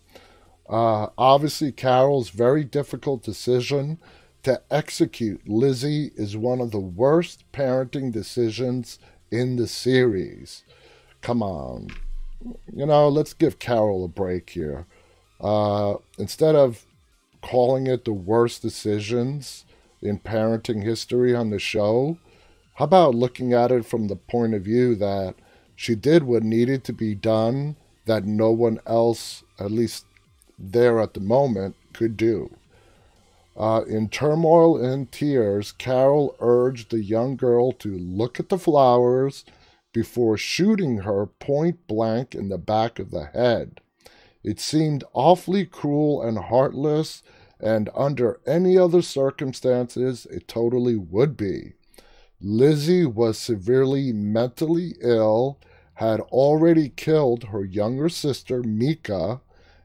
Uh, 0.68 1.08
obviously, 1.18 1.72
Carol's 1.72 2.30
very 2.30 2.64
difficult 2.64 3.22
decision 3.22 3.98
to 4.42 4.60
execute 4.70 5.48
Lizzie 5.48 6.12
is 6.16 6.36
one 6.36 6.60
of 6.60 6.70
the 6.70 6.80
worst 6.80 7.44
parenting 7.52 8.12
decisions 8.12 8.98
in 9.30 9.56
the 9.56 9.66
series. 9.66 10.64
Come 11.20 11.42
on. 11.42 11.88
You 12.72 12.86
know, 12.86 13.08
let's 13.08 13.34
give 13.34 13.58
Carol 13.58 14.04
a 14.04 14.08
break 14.08 14.50
here. 14.50 14.86
Uh, 15.42 15.96
instead 16.18 16.54
of 16.54 16.84
calling 17.42 17.86
it 17.86 18.04
the 18.04 18.12
worst 18.12 18.62
decisions, 18.62 19.64
in 20.02 20.18
parenting 20.18 20.82
history 20.82 21.34
on 21.34 21.50
the 21.50 21.58
show. 21.58 22.18
How 22.74 22.86
about 22.86 23.14
looking 23.14 23.52
at 23.52 23.70
it 23.70 23.86
from 23.86 24.08
the 24.08 24.16
point 24.16 24.54
of 24.54 24.62
view 24.62 24.94
that 24.96 25.36
she 25.76 25.94
did 25.94 26.24
what 26.24 26.42
needed 26.42 26.84
to 26.84 26.92
be 26.92 27.14
done 27.14 27.76
that 28.06 28.24
no 28.24 28.50
one 28.50 28.80
else, 28.86 29.44
at 29.58 29.70
least 29.70 30.04
there 30.58 31.00
at 31.00 31.14
the 31.14 31.20
moment, 31.20 31.76
could 31.92 32.16
do? 32.16 32.56
Uh, 33.56 33.82
in 33.86 34.08
turmoil 34.08 34.82
and 34.82 35.12
tears, 35.12 35.72
Carol 35.72 36.34
urged 36.40 36.90
the 36.90 37.02
young 37.02 37.36
girl 37.36 37.70
to 37.72 37.98
look 37.98 38.40
at 38.40 38.48
the 38.48 38.58
flowers 38.58 39.44
before 39.92 40.38
shooting 40.38 40.98
her 40.98 41.26
point 41.26 41.86
blank 41.86 42.34
in 42.34 42.48
the 42.48 42.58
back 42.58 42.98
of 42.98 43.10
the 43.10 43.26
head. 43.26 43.81
It 44.44 44.60
seemed 44.60 45.04
awfully 45.12 45.64
cruel 45.66 46.22
and 46.22 46.38
heartless 46.38 47.22
and 47.60 47.88
under 47.94 48.40
any 48.44 48.76
other 48.76 49.02
circumstances, 49.02 50.26
it 50.26 50.48
totally 50.48 50.96
would 50.96 51.36
be. 51.36 51.74
Lizzie 52.40 53.06
was 53.06 53.38
severely 53.38 54.12
mentally 54.12 54.96
ill, 55.00 55.60
had 55.94 56.20
already 56.20 56.88
killed 56.88 57.44
her 57.44 57.64
younger 57.64 58.08
sister, 58.08 58.64
Mika, 58.64 59.40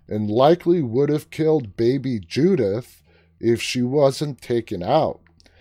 and 0.08 0.32
likely 0.32 0.82
would 0.82 1.10
have 1.10 1.30
killed 1.30 1.78
baby 1.78 2.20
Judith 2.20 3.04
if 3.40 3.62
she 3.62 3.84
wasn't 3.84 4.42
taken 4.42 4.82
out. 4.82 5.20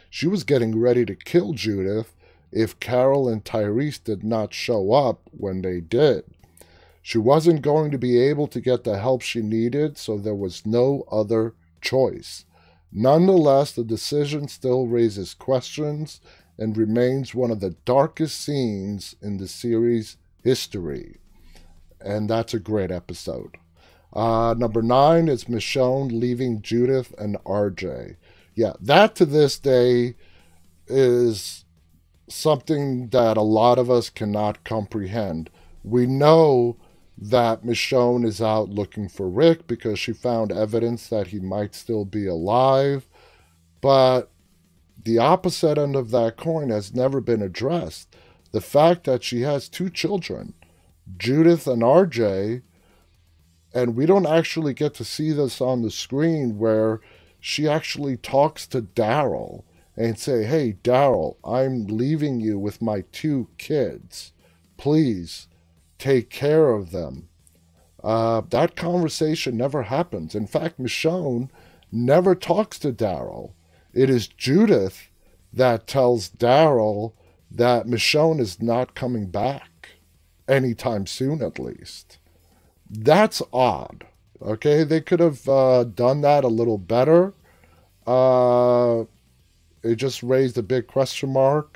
She 0.08 0.26
was 0.26 0.44
getting 0.44 0.78
ready 0.78 1.04
to 1.04 1.14
kill 1.14 1.52
Judith 1.52 2.14
if 2.50 2.80
Carol 2.80 3.28
and 3.28 3.44
Tyrese 3.44 4.02
did 4.02 4.24
not 4.24 4.54
show 4.54 4.92
up 4.94 5.28
when 5.32 5.60
they 5.60 5.80
did. 5.80 6.24
She 7.06 7.18
wasn't 7.18 7.62
going 7.62 7.92
to 7.92 7.98
be 7.98 8.18
able 8.18 8.48
to 8.48 8.60
get 8.60 8.82
the 8.82 8.98
help 8.98 9.22
she 9.22 9.40
needed, 9.40 9.96
so 9.96 10.18
there 10.18 10.34
was 10.34 10.66
no 10.66 11.04
other 11.08 11.54
choice. 11.80 12.46
Nonetheless, 12.90 13.70
the 13.70 13.84
decision 13.84 14.48
still 14.48 14.88
raises 14.88 15.32
questions 15.32 16.20
and 16.58 16.76
remains 16.76 17.32
one 17.32 17.52
of 17.52 17.60
the 17.60 17.76
darkest 17.84 18.40
scenes 18.40 19.14
in 19.22 19.36
the 19.36 19.46
series' 19.46 20.16
history. 20.42 21.20
And 22.00 22.28
that's 22.28 22.54
a 22.54 22.58
great 22.58 22.90
episode. 22.90 23.56
Uh, 24.12 24.56
number 24.58 24.82
nine 24.82 25.28
is 25.28 25.44
Michonne 25.44 26.10
leaving 26.10 26.60
Judith 26.60 27.14
and 27.18 27.36
RJ. 27.44 28.16
Yeah, 28.56 28.72
that 28.80 29.14
to 29.14 29.26
this 29.26 29.60
day 29.60 30.16
is 30.88 31.66
something 32.28 33.10
that 33.10 33.36
a 33.36 33.42
lot 33.42 33.78
of 33.78 33.92
us 33.92 34.10
cannot 34.10 34.64
comprehend. 34.64 35.50
We 35.84 36.08
know 36.08 36.78
that 37.18 37.64
Michonne 37.64 38.24
is 38.26 38.42
out 38.42 38.68
looking 38.68 39.08
for 39.08 39.28
Rick 39.28 39.66
because 39.66 39.98
she 39.98 40.12
found 40.12 40.52
evidence 40.52 41.08
that 41.08 41.28
he 41.28 41.40
might 41.40 41.74
still 41.74 42.04
be 42.04 42.26
alive. 42.26 43.08
But 43.80 44.30
the 45.02 45.18
opposite 45.18 45.78
end 45.78 45.96
of 45.96 46.10
that 46.10 46.36
coin 46.36 46.70
has 46.70 46.94
never 46.94 47.20
been 47.20 47.42
addressed. 47.42 48.14
The 48.52 48.60
fact 48.60 49.04
that 49.04 49.24
she 49.24 49.42
has 49.42 49.68
two 49.68 49.88
children, 49.88 50.54
Judith 51.16 51.66
and 51.66 51.82
RJ, 51.82 52.62
and 53.72 53.94
we 53.96 54.06
don't 54.06 54.26
actually 54.26 54.74
get 54.74 54.94
to 54.94 55.04
see 55.04 55.32
this 55.32 55.60
on 55.60 55.82
the 55.82 55.90
screen 55.90 56.58
where 56.58 57.00
she 57.40 57.68
actually 57.68 58.16
talks 58.16 58.66
to 58.68 58.82
Daryl 58.82 59.64
and 59.96 60.18
say, 60.18 60.44
"Hey 60.44 60.76
Daryl, 60.82 61.36
I'm 61.44 61.86
leaving 61.86 62.40
you 62.40 62.58
with 62.58 62.82
my 62.82 63.02
two 63.12 63.48
kids. 63.58 64.32
Please 64.76 65.46
take 65.98 66.30
care 66.30 66.70
of 66.70 66.90
them. 66.90 67.28
Uh, 68.02 68.42
that 68.50 68.76
conversation 68.76 69.56
never 69.56 69.84
happens. 69.84 70.34
In 70.34 70.46
fact, 70.46 70.80
Michonne 70.80 71.50
never 71.90 72.34
talks 72.34 72.78
to 72.80 72.92
Daryl. 72.92 73.52
It 73.92 74.10
is 74.10 74.28
Judith 74.28 75.08
that 75.52 75.86
tells 75.86 76.28
Daryl 76.28 77.14
that 77.50 77.86
Michonne 77.86 78.40
is 78.40 78.60
not 78.60 78.94
coming 78.94 79.26
back 79.26 79.90
anytime 80.46 81.06
soon, 81.06 81.42
at 81.42 81.58
least. 81.58 82.18
That's 82.88 83.42
odd. 83.52 84.06
Okay, 84.40 84.84
they 84.84 85.00
could 85.00 85.20
have 85.20 85.48
uh, 85.48 85.84
done 85.84 86.20
that 86.20 86.44
a 86.44 86.48
little 86.48 86.78
better. 86.78 87.32
Uh, 88.06 89.04
it 89.82 89.96
just 89.96 90.22
raised 90.22 90.58
a 90.58 90.62
big 90.62 90.86
question 90.86 91.32
mark 91.32 91.75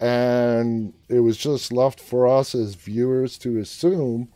and 0.00 0.94
it 1.10 1.20
was 1.20 1.36
just 1.36 1.72
left 1.72 2.00
for 2.00 2.26
us 2.26 2.54
as 2.54 2.74
viewers 2.74 3.36
to 3.38 3.58
assume 3.58 4.28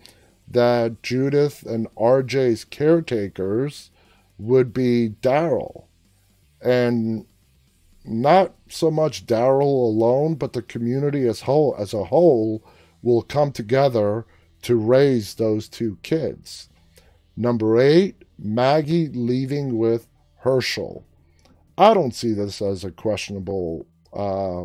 that 0.46 1.02
Judith 1.02 1.62
and 1.64 1.92
RJ's 1.96 2.64
caretakers 2.64 3.90
would 4.38 4.74
be 4.74 5.14
Daryl. 5.22 5.84
And 6.60 7.24
not 8.04 8.54
so 8.68 8.90
much 8.90 9.26
Daryl 9.26 9.62
alone, 9.62 10.34
but 10.34 10.52
the 10.52 10.60
community 10.60 11.26
as 11.26 11.40
whole 11.40 11.74
as 11.78 11.94
a 11.94 12.04
whole 12.04 12.62
will 13.02 13.22
come 13.22 13.50
together 13.50 14.26
to 14.62 14.76
raise 14.76 15.34
those 15.34 15.68
two 15.68 15.98
kids. 16.02 16.68
Number 17.36 17.80
eight, 17.80 18.22
Maggie 18.38 19.08
leaving 19.08 19.78
with 19.78 20.06
Hershel. 20.42 21.04
I 21.78 21.94
don't 21.94 22.14
see 22.14 22.32
this 22.34 22.60
as 22.60 22.84
a 22.84 22.90
questionable 22.90 23.86
uh, 24.12 24.64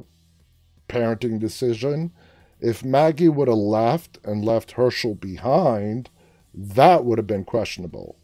parenting 0.90 1.40
decision. 1.40 2.12
If 2.60 2.84
Maggie 2.84 3.30
would 3.30 3.48
have 3.48 3.58
left 3.58 4.20
and 4.26 4.44
left 4.44 4.74
Hershel 4.74 5.16
behind, 5.16 6.10
that 6.54 7.06
would 7.06 7.18
have 7.18 7.28
been 7.28 7.46
questionable. 7.46 8.18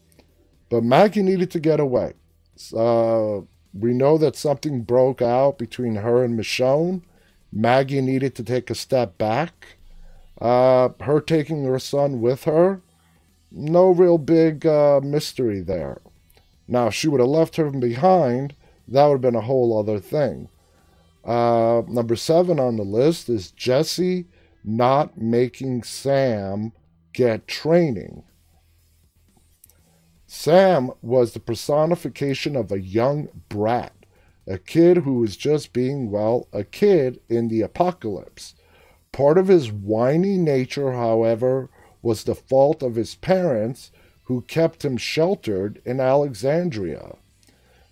But 0.70 0.84
Maggie 0.84 1.24
needed 1.24 1.51
to 1.51 1.59
get 1.59 1.80
away. 1.80 2.13
Uh, 2.76 3.41
we 3.74 3.93
know 3.93 4.18
that 4.18 4.36
something 4.36 4.82
broke 4.82 5.22
out 5.22 5.57
between 5.57 5.95
her 5.95 6.24
and 6.24 6.38
Michonne. 6.38 7.03
Maggie 7.51 8.01
needed 8.01 8.36
to 8.36 8.43
take 8.43 8.70
a 8.70 8.76
step 8.76 9.18
back. 9.18 9.78
Uh, 10.41 10.89
her 11.01 11.22
taking 11.22 11.63
her 11.63 11.80
son 11.80 12.20
with 12.20 12.43
her, 12.43 12.82
no 13.51 13.89
real 13.89 14.18
big 14.18 14.66
uh, 14.66 14.99
mystery 15.01 15.61
there. 15.61 16.01
Now, 16.68 16.88
if 16.88 16.93
she 16.93 17.07
would 17.07 17.22
have 17.22 17.30
left 17.30 17.55
him 17.55 17.80
behind, 17.80 18.53
that 18.88 19.05
would 19.05 19.16
have 19.16 19.22
been 19.22 19.36
a 19.36 19.41
whole 19.41 19.78
other 19.80 19.99
thing. 19.99 20.49
Uh, 21.26 21.82
number 21.88 22.15
seven 22.15 22.59
on 22.59 22.78
the 22.78 22.84
list 22.84 23.30
is 23.30 23.51
Jesse 23.51 24.28
not 24.63 25.17
making 25.17 25.84
Sam 25.84 26.71
get 27.13 27.47
training. 27.47 28.23
Sam 30.28 30.91
was 31.01 31.34
the 31.34 31.39
personification 31.39 32.55
of 32.55 32.71
a 32.71 32.82
young 32.82 33.30
brat, 33.49 33.93
a 34.45 34.57
kid 34.57 34.97
who 34.97 35.15
was 35.15 35.38
just 35.38 35.73
being, 35.73 36.11
well, 36.11 36.47
a 36.51 36.63
kid 36.63 37.19
in 37.30 37.47
the 37.47 37.61
apocalypse. 37.61 38.53
Part 39.11 39.38
of 39.38 39.47
his 39.47 39.71
whiny 39.71 40.38
nature, 40.38 40.91
however, 40.91 41.69
was 42.01 42.23
the 42.23 42.36
fault 42.36 42.84
of 42.84 42.95
his 42.95 43.15
parents 43.15 43.91
who 44.23 44.41
kept 44.41 44.84
him 44.84 44.97
sheltered 44.97 45.82
in 45.86 45.99
Alexandria. 45.99 47.15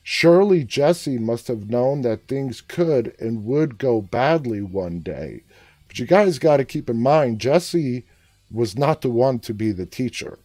Surely 0.03 0.63
Jesse 0.65 1.17
must 1.17 1.47
have 1.47 1.69
known 1.69 2.01
that 2.01 2.27
things 2.27 2.59
could 2.61 3.15
and 3.19 3.45
would 3.45 3.77
go 3.77 4.01
badly 4.01 4.61
one 4.61 4.99
day. 4.99 5.43
But 5.87 5.97
you 5.97 6.05
guys 6.05 6.39
got 6.39 6.57
to 6.57 6.65
keep 6.65 6.89
in 6.89 7.01
mind, 7.01 7.39
Jesse 7.39 8.05
was 8.51 8.77
not 8.77 9.01
the 9.01 9.09
one 9.09 9.39
to 9.39 9.53
be 9.53 9.71
the 9.71 9.85
teacher. 9.85 10.37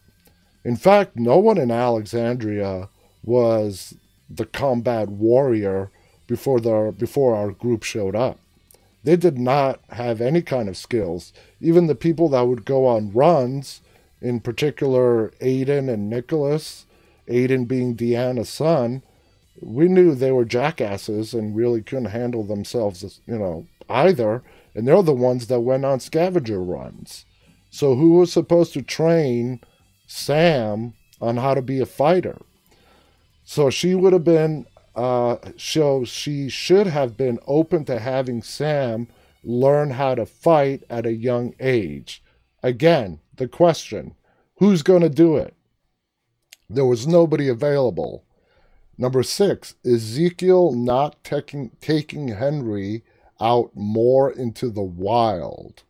In 0.63 0.77
fact, 0.77 1.15
no 1.15 1.37
one 1.37 1.57
in 1.57 1.71
Alexandria 1.71 2.89
was 3.23 3.95
the 4.29 4.45
combat 4.45 5.09
warrior 5.09 5.91
before 6.27 6.59
the 6.59 6.93
before 6.97 7.35
our 7.35 7.51
group 7.51 7.83
showed 7.83 8.15
up. 8.15 8.39
They 9.03 9.15
did 9.15 9.37
not 9.37 9.79
have 9.89 10.21
any 10.21 10.41
kind 10.41 10.69
of 10.69 10.77
skills. 10.77 11.33
Even 11.59 11.87
the 11.87 11.95
people 11.95 12.29
that 12.29 12.47
would 12.47 12.65
go 12.65 12.85
on 12.85 13.11
runs, 13.11 13.81
in 14.21 14.39
particular 14.39 15.31
Aiden 15.41 15.91
and 15.91 16.09
Nicholas, 16.09 16.85
Aiden 17.27 17.67
being 17.67 17.95
Deanna's 17.95 18.49
son, 18.49 19.01
we 19.61 19.87
knew 19.87 20.15
they 20.15 20.31
were 20.31 20.45
jackasses 20.45 21.33
and 21.33 21.55
really 21.55 21.81
couldn't 21.81 22.05
handle 22.05 22.43
themselves, 22.43 23.21
you 23.25 23.37
know, 23.37 23.67
either. 23.89 24.43
And 24.75 24.87
they're 24.87 25.01
the 25.01 25.13
ones 25.13 25.47
that 25.47 25.61
went 25.61 25.85
on 25.85 25.99
scavenger 25.99 26.63
runs. 26.63 27.25
So 27.69 27.95
who 27.95 28.13
was 28.19 28.31
supposed 28.31 28.73
to 28.73 28.81
train 28.81 29.61
Sam 30.07 30.93
on 31.21 31.37
how 31.37 31.53
to 31.53 31.61
be 31.61 31.79
a 31.79 31.85
fighter? 31.85 32.37
So 33.43 33.69
she 33.69 33.95
would 33.95 34.13
have 34.13 34.23
been, 34.23 34.65
uh, 34.95 35.37
so 35.57 36.03
she 36.05 36.49
should 36.49 36.87
have 36.87 37.17
been 37.17 37.39
open 37.47 37.85
to 37.85 37.99
having 37.99 38.41
Sam 38.41 39.07
learn 39.43 39.91
how 39.91 40.15
to 40.15 40.25
fight 40.25 40.83
at 40.89 41.05
a 41.05 41.13
young 41.13 41.53
age. 41.59 42.23
Again, 42.61 43.19
the 43.35 43.47
question 43.47 44.15
who's 44.57 44.83
going 44.83 45.01
to 45.01 45.09
do 45.09 45.37
it? 45.37 45.55
There 46.69 46.85
was 46.85 47.07
nobody 47.07 47.47
available. 47.47 48.23
Number 48.99 49.23
six, 49.23 49.75
Ezekiel 49.85 50.73
not 50.73 51.23
taking, 51.23 51.71
taking 51.79 52.27
Henry 52.27 53.05
out 53.39 53.71
more 53.73 54.29
into 54.29 54.69
the 54.69 54.83
wild. 54.83 55.83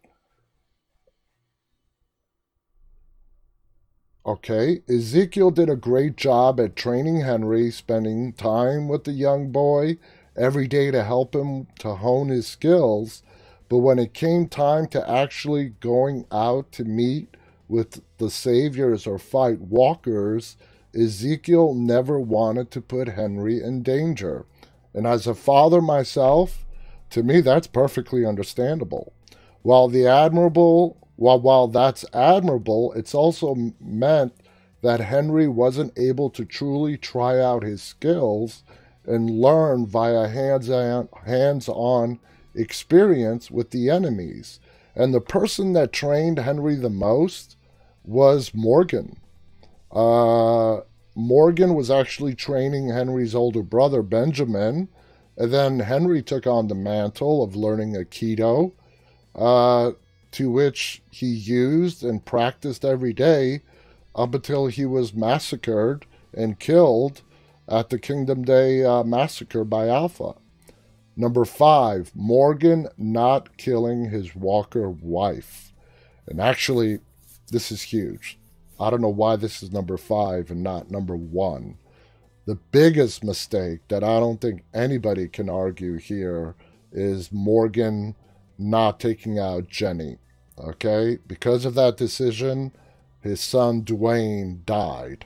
Okay, 4.24 4.84
Ezekiel 4.88 5.50
did 5.50 5.72
a 5.72 5.76
great 5.76 6.18
job 6.18 6.60
at 6.60 6.76
training 6.76 7.22
Henry, 7.22 7.72
spending 7.72 8.32
time 8.32 8.88
with 8.88 9.06
the 9.06 9.12
young 9.12 9.52
boy 9.52 9.98
every 10.38 10.68
day 10.68 10.92
to 10.92 11.04
help 11.04 11.34
him 11.34 11.66
to 11.80 11.96
hone 11.96 12.30
his 12.30 12.46
skills. 12.46 13.24
But 13.70 13.80
when 13.80 13.98
it 13.98 14.14
came 14.14 14.48
time 14.48 14.88
to 14.90 15.10
actually 15.10 15.70
going 15.70 16.26
out 16.32 16.72
to 16.74 16.84
meet 16.84 17.36
with 17.68 18.04
the 18.20 18.30
saviors 18.30 19.08
or 19.08 19.18
fight 19.18 19.62
walkers, 19.62 20.58
Ezekiel 20.96 21.74
never 21.74 22.20
wanted 22.20 22.72
to 22.72 22.82
put 22.82 23.10
Henry 23.10 23.62
in 23.62 23.84
danger. 23.84 24.46
And 24.94 25.06
as 25.06 25.28
a 25.28 25.36
father 25.36 25.82
myself, 25.82 26.66
to 27.12 27.24
me 27.24 27.42
that's 27.42 27.68
perfectly 27.68 28.26
understandable. 28.26 29.14
While 29.62 29.88
the 29.88 30.08
admirable 30.08 30.98
while 31.16 31.42
while 31.42 31.68
that's 31.68 32.06
admirable, 32.14 32.94
it's 32.94 33.14
also 33.14 33.74
meant 33.82 34.34
that 34.82 35.02
Henry 35.02 35.50
wasn't 35.50 36.00
able 36.00 36.30
to 36.30 36.46
truly 36.46 36.98
try 36.98 37.42
out 37.42 37.62
his 37.62 37.82
skills 37.84 38.64
and 39.06 39.42
learn 39.42 39.86
via 39.86 40.30
hands-on, 40.30 41.10
hands-on 41.26 42.20
experience 42.56 43.52
with 43.52 43.72
the 43.72 43.90
enemies. 43.90 44.62
And 44.96 45.14
the 45.14 45.20
person 45.20 45.74
that 45.74 45.92
trained 45.92 46.40
Henry 46.40 46.76
the 46.76 46.90
most 46.90 47.58
was 48.06 48.54
Morgan. 48.54 49.18
Uh, 49.92 50.82
Morgan 51.16 51.74
was 51.74 51.92
actually 51.92 52.36
training 52.36 52.90
Henry's 52.90 53.36
older 53.36 53.64
brother, 53.64 54.02
Benjamin, 54.02 54.88
and 55.38 55.54
then 55.54 55.80
Henry 55.80 56.22
took 56.22 56.48
on 56.48 56.68
the 56.68 56.76
mantle 56.76 57.44
of 57.44 57.56
learning 57.56 57.94
Aikido, 57.94 58.74
uh, 59.36 59.92
to 60.32 60.52
which 60.52 61.02
he 61.10 61.28
used 61.28 62.04
and 62.04 62.26
practiced 62.26 62.86
every 62.86 63.14
day 63.14 63.62
up 64.16 64.34
until 64.34 64.68
he 64.68 64.86
was 64.86 65.14
massacred 65.14 66.06
and 66.34 66.60
killed 66.60 67.22
at 67.68 67.90
the 67.90 68.00
Kingdom 68.00 68.44
Day 68.44 68.84
uh, 68.84 69.04
massacre 69.04 69.64
by 69.64 69.88
Alpha. 69.88 70.36
Number 71.16 71.46
five, 71.46 72.12
Morgan 72.16 72.88
not 72.98 73.58
killing 73.58 74.10
his 74.10 74.36
Walker 74.36 74.90
wife. 74.90 75.74
And 76.28 76.40
actually, 76.40 77.00
this 77.52 77.72
is 77.72 77.82
huge. 77.84 78.39
I 78.80 78.90
don't 78.90 79.02
know 79.02 79.10
why 79.10 79.36
this 79.36 79.62
is 79.62 79.72
number 79.72 79.98
five 79.98 80.50
and 80.50 80.64
not 80.64 80.90
number 80.90 81.16
one. 81.16 81.78
The 82.46 82.56
biggest 82.56 83.24
mistake 83.24 83.82
that 83.90 84.04
I 84.04 84.20
don't 84.20 84.40
think 84.40 84.64
anybody 84.74 85.28
can 85.28 85.50
argue 85.50 85.98
here 85.98 86.56
is 86.92 87.32
Morgan 87.32 88.16
not 88.58 89.00
taking 89.00 89.38
out 89.38 89.68
Jenny. 89.68 90.18
Okay? 90.58 91.20
Because 91.28 91.66
of 91.66 91.76
that 91.76 91.98
decision, 91.98 92.72
his 93.22 93.42
son 93.42 93.82
Duane 93.82 94.62
died. 94.66 95.26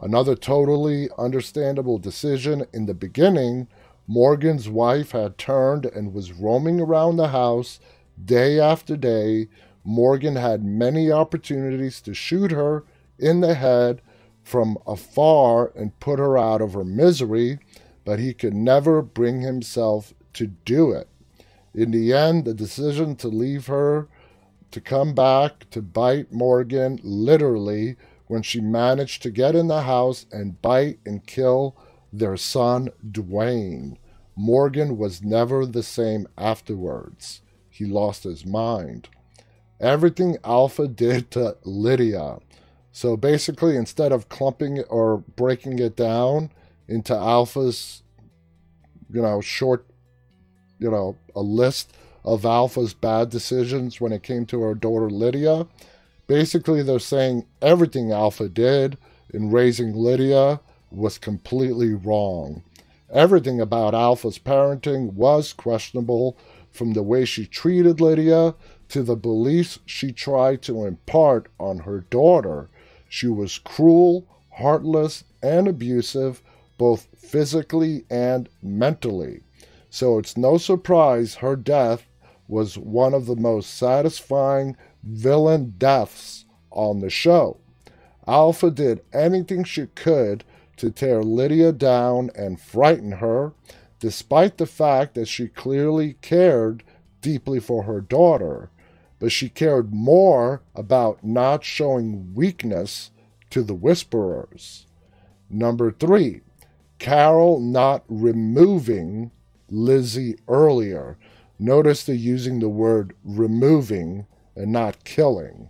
Another 0.00 0.34
totally 0.34 1.08
understandable 1.18 1.98
decision 1.98 2.66
in 2.72 2.86
the 2.86 2.94
beginning, 2.94 3.68
Morgan's 4.06 4.68
wife 4.68 5.12
had 5.12 5.38
turned 5.38 5.86
and 5.86 6.12
was 6.12 6.32
roaming 6.32 6.80
around 6.80 7.16
the 7.16 7.28
house 7.28 7.80
day 8.22 8.60
after 8.60 8.96
day 8.96 9.48
Morgan 9.86 10.34
had 10.34 10.64
many 10.64 11.12
opportunities 11.12 12.00
to 12.00 12.12
shoot 12.12 12.50
her 12.50 12.84
in 13.20 13.40
the 13.40 13.54
head 13.54 14.02
from 14.42 14.76
afar 14.84 15.70
and 15.76 15.98
put 16.00 16.18
her 16.18 16.36
out 16.36 16.60
of 16.60 16.72
her 16.72 16.84
misery, 16.84 17.60
but 18.04 18.18
he 18.18 18.34
could 18.34 18.52
never 18.52 19.00
bring 19.00 19.42
himself 19.42 20.12
to 20.32 20.48
do 20.48 20.90
it. 20.90 21.08
In 21.72 21.92
the 21.92 22.12
end, 22.12 22.44
the 22.44 22.52
decision 22.52 23.14
to 23.16 23.28
leave 23.28 23.68
her 23.68 24.08
to 24.72 24.80
come 24.80 25.14
back 25.14 25.70
to 25.70 25.80
bite 25.80 26.32
Morgan 26.32 26.98
literally 27.04 27.96
when 28.26 28.42
she 28.42 28.60
managed 28.60 29.22
to 29.22 29.30
get 29.30 29.54
in 29.54 29.68
the 29.68 29.82
house 29.82 30.26
and 30.32 30.60
bite 30.60 30.98
and 31.06 31.26
kill 31.26 31.76
their 32.12 32.36
son 32.36 32.88
Duane. 33.08 33.98
Morgan 34.34 34.98
was 34.98 35.22
never 35.22 35.64
the 35.64 35.84
same 35.84 36.26
afterwards. 36.36 37.40
He 37.70 37.84
lost 37.84 38.24
his 38.24 38.44
mind 38.44 39.08
everything 39.80 40.36
Alpha 40.44 40.88
did 40.88 41.30
to 41.32 41.56
Lydia. 41.64 42.38
So 42.92 43.16
basically, 43.16 43.76
instead 43.76 44.12
of 44.12 44.28
clumping 44.28 44.78
it 44.78 44.86
or 44.88 45.18
breaking 45.18 45.78
it 45.78 45.96
down 45.96 46.50
into 46.88 47.14
Alpha's, 47.14 48.02
you 49.12 49.20
know, 49.20 49.40
short, 49.40 49.86
you 50.78 50.90
know, 50.90 51.16
a 51.34 51.42
list 51.42 51.94
of 52.24 52.44
Alpha's 52.44 52.94
bad 52.94 53.30
decisions 53.30 54.00
when 54.00 54.12
it 54.12 54.22
came 54.22 54.46
to 54.46 54.62
her 54.62 54.74
daughter 54.74 55.10
Lydia, 55.10 55.66
basically 56.26 56.82
they're 56.82 56.98
saying 56.98 57.44
everything 57.60 58.12
Alpha 58.12 58.48
did 58.48 58.96
in 59.32 59.50
raising 59.50 59.92
Lydia 59.92 60.60
was 60.90 61.18
completely 61.18 61.92
wrong. 61.92 62.62
Everything 63.12 63.60
about 63.60 63.94
Alpha's 63.94 64.38
parenting 64.38 65.12
was 65.12 65.52
questionable 65.52 66.36
from 66.70 66.92
the 66.92 67.02
way 67.02 67.24
she 67.24 67.46
treated 67.46 68.00
Lydia 68.00 68.54
to 68.88 69.02
the 69.02 69.16
beliefs 69.16 69.78
she 69.84 70.12
tried 70.12 70.62
to 70.62 70.84
impart 70.84 71.48
on 71.58 71.78
her 71.80 72.00
daughter. 72.00 72.68
She 73.08 73.28
was 73.28 73.58
cruel, 73.58 74.26
heartless, 74.52 75.24
and 75.42 75.68
abusive, 75.68 76.42
both 76.78 77.08
physically 77.16 78.04
and 78.10 78.48
mentally. 78.62 79.42
So 79.90 80.18
it's 80.18 80.36
no 80.36 80.58
surprise 80.58 81.36
her 81.36 81.56
death 81.56 82.06
was 82.48 82.78
one 82.78 83.14
of 83.14 83.26
the 83.26 83.36
most 83.36 83.74
satisfying 83.74 84.76
villain 85.02 85.74
deaths 85.78 86.44
on 86.70 87.00
the 87.00 87.10
show. 87.10 87.58
Alpha 88.26 88.70
did 88.70 89.02
anything 89.12 89.64
she 89.64 89.86
could 89.86 90.44
to 90.76 90.90
tear 90.90 91.22
Lydia 91.22 91.72
down 91.72 92.30
and 92.34 92.60
frighten 92.60 93.12
her, 93.12 93.52
despite 93.98 94.58
the 94.58 94.66
fact 94.66 95.14
that 95.14 95.28
she 95.28 95.48
clearly 95.48 96.14
cared 96.20 96.82
deeply 97.20 97.58
for 97.60 97.84
her 97.84 98.00
daughter, 98.00 98.70
but 99.18 99.32
she 99.32 99.48
cared 99.48 99.92
more 99.92 100.62
about 100.74 101.24
not 101.24 101.64
showing 101.64 102.34
weakness 102.34 103.10
to 103.50 103.62
the 103.62 103.74
whisperers. 103.74 104.86
Number 105.50 105.90
three, 105.92 106.42
Carol 106.98 107.60
not 107.60 108.04
removing 108.08 109.30
Lizzie 109.70 110.36
earlier. 110.48 111.18
Notice 111.58 112.04
they're 112.04 112.14
using 112.14 112.60
the 112.60 112.68
word 112.68 113.14
removing 113.24 114.26
and 114.54 114.72
not 114.72 115.04
killing. 115.04 115.68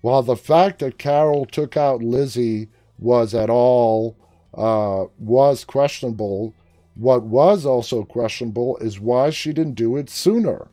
While 0.00 0.22
the 0.22 0.36
fact 0.36 0.78
that 0.80 0.98
Carol 0.98 1.46
took 1.46 1.76
out 1.76 2.02
Lizzie 2.02 2.68
was 2.98 3.34
at 3.34 3.50
all 3.50 4.16
uh, 4.54 5.06
was 5.18 5.64
questionable, 5.64 6.54
what 6.94 7.24
was 7.24 7.66
also 7.66 8.04
questionable 8.04 8.78
is 8.78 9.00
why 9.00 9.30
she 9.30 9.52
didn't 9.52 9.74
do 9.74 9.96
it 9.96 10.08
sooner. 10.08 10.68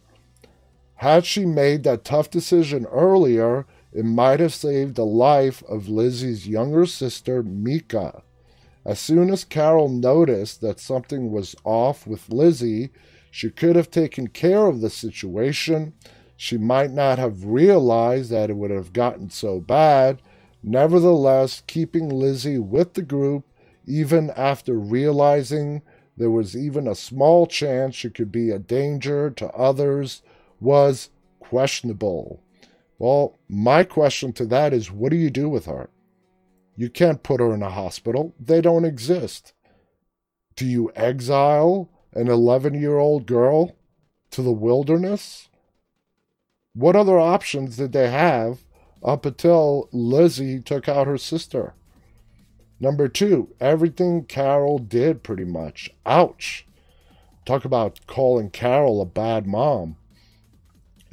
Had 0.96 1.26
she 1.26 1.46
made 1.46 1.84
that 1.84 2.06
tough 2.06 2.30
decision 2.30 2.86
earlier, 2.86 3.66
it 3.92 4.06
might 4.06 4.40
have 4.40 4.54
saved 4.54 4.96
the 4.96 5.06
life 5.06 5.64
of 5.64 5.90
Lizzie's 5.90 6.48
younger 6.48 6.86
sister, 6.86 7.44
Mika. 7.44 8.24
As 8.86 9.00
soon 9.00 9.30
as 9.30 9.46
Carol 9.46 9.88
noticed 9.88 10.62
that 10.62 10.80
something 10.80 11.32
was 11.32 11.56
off 11.64 12.06
with 12.06 12.30
Lizzie, 12.30 12.90
she 13.32 13.50
could 13.50 13.76
have 13.76 13.90
taken 13.90 14.28
care 14.28 14.66
of 14.66 14.82
the 14.82 14.90
situation. 14.90 15.94
She 16.36 16.58
might 16.58 16.92
not 16.92 17.18
have 17.20 17.46
realized 17.46 18.30
that 18.32 18.50
it 18.50 18.58
would 18.58 18.72
have 18.72 18.94
gotten 18.94 19.30
so 19.30 19.60
bad. 19.60 20.22
Nevertheless, 20.62 21.64
keeping 21.66 22.10
Lizzie 22.10 22.60
with 22.60 22.94
the 22.94 23.02
group, 23.02 23.46
even 23.86 24.30
after 24.32 24.78
realizing 24.78 25.82
there 26.16 26.32
was 26.32 26.56
even 26.56 26.88
a 26.88 26.96
small 26.96 27.48
chance 27.48 27.96
she 27.96 28.10
could 28.10 28.32
be 28.32 28.50
a 28.50 28.60
danger 28.60 29.30
to 29.32 29.48
others, 29.52 30.22
was 30.64 31.10
questionable. 31.40 32.42
Well, 32.98 33.38
my 33.50 33.84
question 33.84 34.34
to 34.34 34.46
that 34.46 34.74
is 34.74 34.92
what 34.92 35.12
do 35.12 35.18
you 35.18 35.30
do 35.30 35.50
with 35.50 35.66
her? 35.66 35.90
You 36.76 36.90
can't 36.90 37.22
put 37.22 37.40
her 37.40 37.54
in 37.54 37.62
a 37.62 37.70
hospital, 37.70 38.34
they 38.40 38.62
don't 38.62 38.86
exist. 38.86 39.54
Do 40.56 40.66
you 40.66 40.92
exile 40.96 41.90
an 42.14 42.28
11 42.28 42.74
year 42.76 42.98
old 42.98 43.26
girl 43.26 43.76
to 44.32 44.42
the 44.42 44.52
wilderness? 44.52 45.50
What 46.74 46.96
other 46.96 47.20
options 47.20 47.78
did 47.78 47.92
they 47.92 48.10
have 48.10 48.60
up 49.04 49.26
until 49.26 49.90
Lizzie 49.92 50.60
took 50.60 50.88
out 50.88 51.08
her 51.08 51.18
sister? 51.18 51.76
Number 52.80 53.08
two, 53.08 53.54
everything 53.60 54.26
Carol 54.26 54.80
did 54.80 55.24
pretty 55.24 55.46
much. 55.46 55.90
Ouch. 56.06 56.66
Talk 57.46 57.66
about 57.66 58.00
calling 58.08 58.50
Carol 58.50 59.02
a 59.02 59.06
bad 59.06 59.46
mom. 59.46 59.98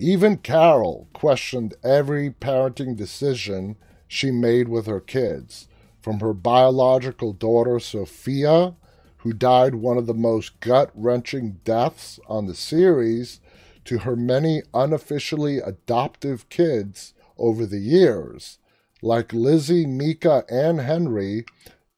Even 0.03 0.38
Carol 0.38 1.09
questioned 1.12 1.74
every 1.84 2.30
parenting 2.30 2.96
decision 2.96 3.76
she 4.09 4.30
made 4.30 4.66
with 4.66 4.86
her 4.86 4.98
kids, 4.98 5.68
from 6.01 6.20
her 6.20 6.32
biological 6.32 7.34
daughter 7.34 7.78
Sophia, 7.78 8.74
who 9.18 9.34
died 9.34 9.74
one 9.74 9.98
of 9.98 10.07
the 10.07 10.14
most 10.14 10.59
gut 10.61 10.90
wrenching 10.94 11.61
deaths 11.64 12.18
on 12.26 12.46
the 12.46 12.55
series, 12.55 13.40
to 13.84 13.98
her 13.98 14.16
many 14.16 14.62
unofficially 14.72 15.59
adoptive 15.59 16.48
kids 16.48 17.12
over 17.36 17.66
the 17.66 17.80
years. 17.80 18.59
Like 19.03 19.34
Lizzie, 19.34 19.84
Mika, 19.84 20.44
and 20.48 20.80
Henry, 20.80 21.44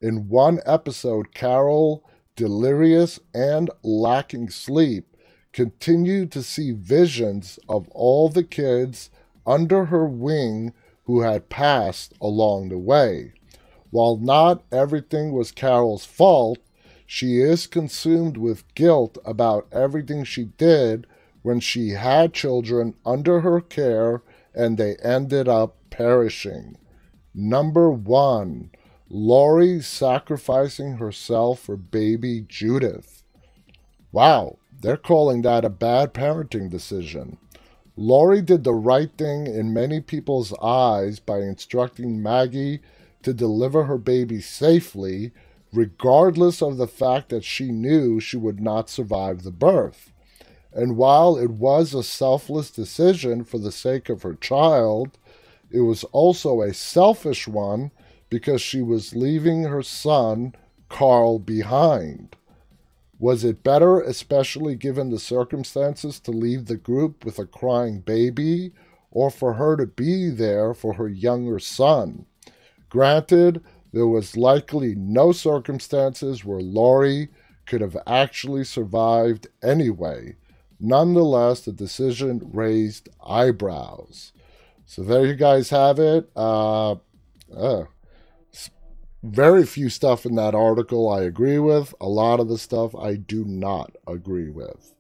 in 0.01 0.29
one 0.29 0.59
episode, 0.67 1.33
Carol, 1.35 2.05
delirious 2.35 3.21
and 3.33 3.71
lacking 3.85 4.51
sleep, 4.51 5.12
continued 5.53 6.33
to 6.33 6.43
see 6.43 6.73
visions 6.73 7.59
of 7.69 7.89
all 7.91 8.29
the 8.29 8.45
kids 8.45 9.11
under 9.47 9.87
her 9.87 10.07
wing 10.07 10.73
who 11.05 11.21
had 11.21 11.49
passed 11.49 12.15
along 12.21 12.69
the 12.69 12.79
way. 12.79 13.33
While 13.91 14.17
not 14.17 14.63
everything 14.73 15.33
was 15.33 15.53
Carol's 15.53 16.05
fault, 16.05 16.59
she 17.07 17.41
is 17.41 17.67
consumed 17.67 18.39
with 18.39 18.75
guilt 18.75 19.19
about 19.25 19.69
everything 19.71 20.25
she 20.25 20.45
did 20.45 21.07
when 21.43 21.61
she 21.61 21.91
had 21.91 22.33
children 22.33 22.95
under 23.05 23.41
her 23.41 23.61
care 23.61 24.23
and 24.55 24.79
they 24.79 24.97
ended 24.97 25.49
up 25.49 25.77
perishing. 25.91 26.79
Number 27.35 27.91
one, 27.91 28.71
Lori 29.11 29.81
sacrificing 29.83 30.95
herself 30.95 31.61
for 31.61 31.77
baby 31.77 32.47
Judith. 32.49 33.25
Wow, 34.11 34.57
they're 34.83 34.97
calling 34.97 35.43
that 35.43 35.65
a 35.65 35.71
bad 35.71 36.13
parenting 36.13 36.69
decision. 36.69 37.39
Lori 37.97 38.43
did 38.43 38.65
the 38.65 38.75
right 38.75 39.11
thing 39.17 39.47
in 39.47 39.73
many 39.73 40.01
people's 40.01 40.53
eyes 40.61 41.21
by 41.21 41.39
instructing 41.39 42.23
Maggie 42.23 42.81
to 43.23 43.33
deliver 43.33 43.85
her 43.85 43.99
baby 43.99 44.41
safely, 44.41 45.31
regardless 45.73 46.63
of 46.63 46.79
the 46.79 46.89
fact 46.89 47.29
that 47.29 47.45
she 47.45 47.71
knew 47.71 48.19
she 48.19 48.37
would 48.37 48.61
not 48.61 48.91
survive 48.91 49.43
the 49.43 49.53
birth. 49.53 50.13
And 50.73 50.97
while 50.97 51.37
it 51.37 51.51
was 51.51 51.95
a 51.95 52.03
selfless 52.03 52.71
decision 52.71 53.45
for 53.45 53.59
the 53.59 53.73
sake 53.73 54.09
of 54.09 54.23
her 54.23 54.35
child, 54.35 55.19
it 55.71 55.81
was 55.81 56.05
also 56.05 56.61
a 56.61 56.75
selfish 56.75 57.47
one 57.47 57.91
because 58.31 58.61
she 58.61 58.83
was 58.83 59.15
leaving 59.15 59.65
her 59.65 59.83
son, 59.83 60.55
Carl, 60.89 61.39
behind. 61.39 62.37
Was 63.23 63.45
it 63.45 63.63
better, 63.63 64.01
especially 64.01 64.75
given 64.75 65.11
the 65.11 65.19
circumstances, 65.21 66.19
to 66.19 66.33
leave 66.33 66.67
the 66.67 66.77
group 66.77 67.25
with 67.25 67.39
a 67.39 67.47
crying 67.47 68.01
baby 68.01 68.73
or 69.13 69.31
for 69.31 69.53
her 69.53 69.77
to 69.77 69.87
be 69.87 70.29
there 70.29 70.75
for 70.75 70.95
her 70.95 71.09
younger 71.09 71.61
son? 71.61 72.27
Granted, 72.89 73.63
there 73.93 74.09
was 74.09 74.37
likely 74.37 74.97
no 74.97 75.31
circumstances 75.31 76.45
where 76.45 76.59
Lori 76.59 77.29
could 77.65 77.81
have 77.81 77.97
actually 78.09 78.65
survived 78.65 79.47
anyway. 79.63 80.35
Nonetheless, 80.81 81.61
the 81.61 81.71
decision 81.71 82.51
raised 82.53 83.09
eyebrows. 83.25 84.33
So 84.85 85.05
there 85.05 85.27
you 85.27 85.37
guys 85.37 85.71
have 85.71 86.01
it. 86.01 86.29
Uh, 86.35 86.97
uh, 87.57 87.85
very 89.23 89.65
few 89.65 89.89
stuff 89.89 90.27
in 90.27 90.35
that 90.35 90.55
article 90.55 91.09
I 91.09 91.23
agree 91.23 91.59
with. 91.59 91.95
A 92.01 92.09
lot 92.09 92.41
of 92.41 92.49
the 92.49 92.59
stuff 92.59 92.95
I 92.95 93.15
do 93.15 93.45
not 93.45 93.95
agree 94.07 94.51
with. 94.51 94.95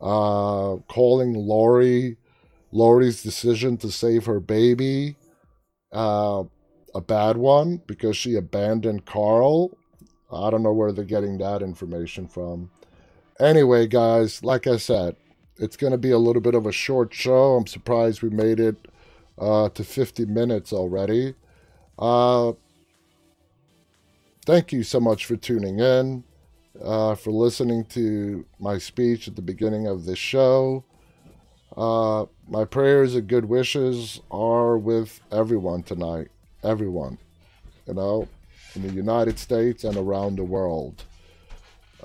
Uh, 0.00 0.78
calling 0.88 1.34
Lori, 1.34 2.16
Lori's 2.72 3.22
decision 3.22 3.76
to 3.78 3.90
save 3.90 4.26
her 4.26 4.40
baby, 4.40 5.16
uh, 5.92 6.42
a 6.94 7.00
bad 7.00 7.36
one 7.36 7.80
because 7.86 8.16
she 8.16 8.34
abandoned 8.34 9.06
Carl. 9.06 9.70
I 10.32 10.50
don't 10.50 10.62
know 10.62 10.72
where 10.72 10.92
they're 10.92 11.04
getting 11.04 11.38
that 11.38 11.62
information 11.62 12.26
from. 12.26 12.70
Anyway, 13.38 13.86
guys, 13.86 14.42
like 14.42 14.66
I 14.66 14.76
said, 14.76 15.16
it's 15.56 15.76
going 15.76 15.92
to 15.92 15.98
be 15.98 16.10
a 16.10 16.18
little 16.18 16.42
bit 16.42 16.54
of 16.54 16.66
a 16.66 16.72
short 16.72 17.14
show. 17.14 17.54
I'm 17.54 17.66
surprised 17.66 18.22
we 18.22 18.30
made 18.30 18.58
it 18.58 18.88
uh, 19.38 19.68
to 19.70 19.84
50 19.84 20.26
minutes 20.26 20.72
already. 20.72 21.34
Uh, 21.98 22.52
thank 24.44 24.72
you 24.72 24.82
so 24.82 25.00
much 25.00 25.26
for 25.26 25.36
tuning 25.36 25.78
in, 25.78 26.24
uh, 26.82 27.14
for 27.14 27.30
listening 27.30 27.84
to 27.84 28.44
my 28.58 28.78
speech 28.78 29.28
at 29.28 29.36
the 29.36 29.42
beginning 29.42 29.86
of 29.86 30.04
this 30.04 30.18
show. 30.18 30.84
Uh, 31.76 32.26
my 32.48 32.64
prayers 32.64 33.14
and 33.14 33.28
good 33.28 33.44
wishes 33.44 34.20
are 34.30 34.76
with 34.76 35.20
everyone 35.30 35.82
tonight. 35.82 36.28
Everyone. 36.62 37.18
You 37.86 37.94
know, 37.94 38.28
in 38.74 38.82
the 38.82 38.92
United 38.92 39.38
States 39.38 39.84
and 39.84 39.96
around 39.96 40.36
the 40.36 40.44
world. 40.44 41.04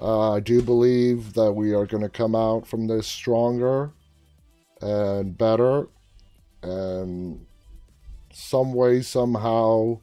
Uh, 0.02 0.34
I 0.34 0.40
do 0.40 0.62
believe 0.62 1.34
that 1.34 1.52
we 1.52 1.74
are 1.74 1.86
going 1.86 2.04
to 2.04 2.10
come 2.10 2.36
out 2.36 2.68
from 2.68 2.88
this 2.88 3.08
stronger 3.08 3.92
and 4.82 5.36
better, 5.36 5.88
and 6.62 7.46
some 8.32 8.74
way, 8.74 9.02
somehow, 9.02 10.00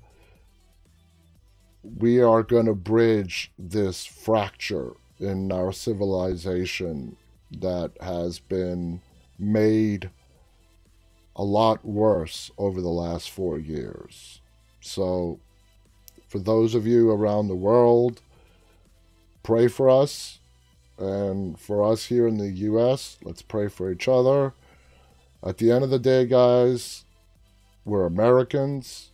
we 1.84 2.20
are 2.20 2.42
going 2.42 2.66
to 2.66 2.74
bridge 2.74 3.50
this 3.58 4.06
fracture 4.06 4.92
in 5.20 5.52
our 5.52 5.72
civilization 5.72 7.16
that 7.50 7.92
has 8.00 8.38
been 8.38 9.00
made 9.38 10.10
a 11.36 11.44
lot 11.44 11.84
worse 11.84 12.50
over 12.56 12.80
the 12.80 12.88
last 12.88 13.30
four 13.30 13.58
years. 13.58 14.40
So, 14.80 15.38
for 16.28 16.38
those 16.38 16.74
of 16.74 16.86
you 16.86 17.10
around 17.10 17.48
the 17.48 17.54
world, 17.54 18.20
pray 19.42 19.68
for 19.68 19.88
us. 19.88 20.38
And 20.96 21.58
for 21.58 21.82
us 21.82 22.06
here 22.06 22.28
in 22.28 22.38
the 22.38 22.50
U.S., 22.50 23.18
let's 23.22 23.42
pray 23.42 23.68
for 23.68 23.90
each 23.90 24.06
other. 24.06 24.52
At 25.42 25.58
the 25.58 25.72
end 25.72 25.82
of 25.82 25.90
the 25.90 25.98
day, 25.98 26.24
guys, 26.24 27.04
we're 27.84 28.06
Americans, 28.06 29.10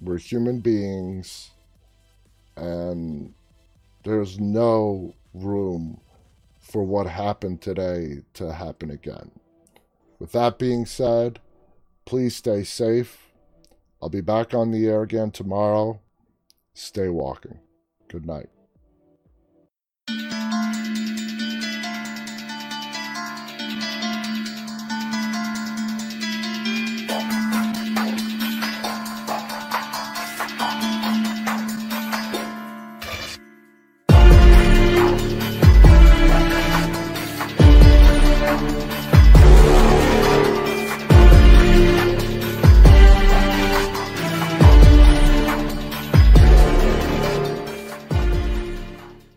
we're 0.00 0.18
human 0.18 0.60
beings 0.60 1.50
and 2.56 3.34
there's 4.04 4.38
no 4.38 5.14
room 5.32 6.00
for 6.60 6.82
what 6.82 7.06
happened 7.06 7.60
today 7.60 8.22
to 8.34 8.52
happen 8.52 8.90
again. 8.90 9.30
With 10.18 10.32
that 10.32 10.58
being 10.58 10.86
said, 10.86 11.40
please 12.04 12.36
stay 12.36 12.64
safe. 12.64 13.30
I'll 14.00 14.08
be 14.08 14.20
back 14.20 14.54
on 14.54 14.70
the 14.70 14.86
air 14.86 15.02
again 15.02 15.30
tomorrow. 15.30 16.00
Stay 16.74 17.08
walking. 17.08 17.58
Good 18.08 18.26
night. 18.26 18.48